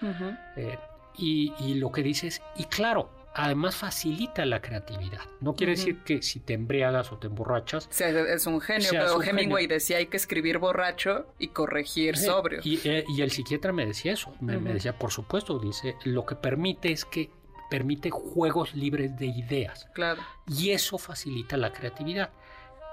[0.57, 0.79] eh,
[1.17, 5.21] y, y lo que dice es, y claro, además facilita la creatividad.
[5.41, 8.89] No quiere decir que si te embriagas o te emborrachas, O sea, es un genio,
[8.91, 9.75] pero un Hemingway genio.
[9.75, 12.61] decía hay que escribir borracho y corregir sobrio.
[12.63, 16.37] Y, eh, y el psiquiatra me decía eso, me, decía, por supuesto, dice, lo que
[16.37, 17.31] permite es que
[17.75, 19.89] permite juegos libres de ideas.
[19.95, 20.23] Claro.
[20.47, 22.31] y eso facilita la creatividad.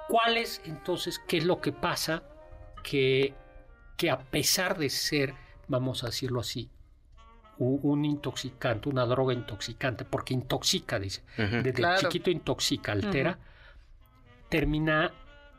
[0.07, 2.23] ¿Cuál es entonces qué es lo que pasa
[2.83, 3.35] que,
[3.95, 5.35] que a pesar de ser,
[5.67, 6.71] vamos a decirlo así,
[7.59, 11.99] un intoxicante, una droga intoxicante, porque intoxica, dice, desde Claro.
[12.01, 13.37] chiquito intoxica, altera,
[14.49, 15.11] termina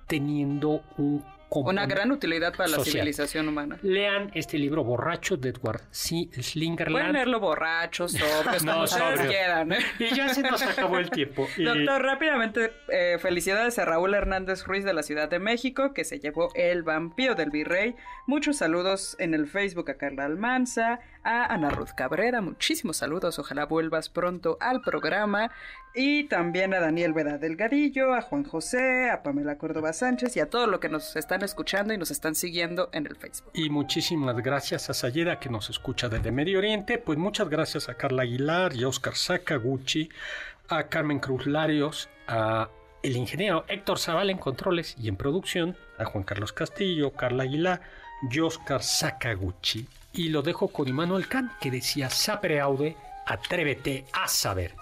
[0.09, 1.25] teniendo un
[1.61, 3.79] Una gran utilidad para la civilización humana.
[3.83, 6.27] Lean este libro Borracho de Edward C.
[6.29, 7.13] Pueden Slingerland.
[7.13, 9.73] leerlo borrachos, sobrios, No, como ustedes quieran.
[9.73, 9.79] ¿eh?
[9.99, 11.47] Y ya se nos acabó el tiempo.
[11.57, 16.05] Y- Doctor, rápidamente, eh, felicidades a Raúl Hernández Ruiz de la Ciudad de México, que
[16.05, 17.95] se llevó el vampiro del virrey.
[18.27, 23.65] Muchos saludos en el Facebook a Carla Almanza, a Ana Ruth Cabrera, muchísimos saludos, ojalá
[23.67, 25.51] vuelvas pronto al programa.
[25.95, 30.49] Y también a Daniel Veda Delgadillo, a Juan José, a Pamela Córdoba Sánchez y a
[30.49, 33.51] todos los que nos están escuchando y nos están siguiendo en el Facebook.
[33.53, 36.97] Y muchísimas gracias a Sayeda que nos escucha desde Medio Oriente.
[36.97, 40.09] Pues muchas gracias a Carla Aguilar y a Oscar Sakaguchi,
[40.68, 42.70] a Carmen Cruz Larios, a
[43.03, 47.82] el ingeniero Héctor Zaval en controles y en producción, a Juan Carlos Castillo, Carla Aguilar
[48.30, 49.86] y Oscar Sakaguchi.
[50.14, 54.82] Y lo dejo con Immanuel Kant que decía sapere aude, atrévete a saber.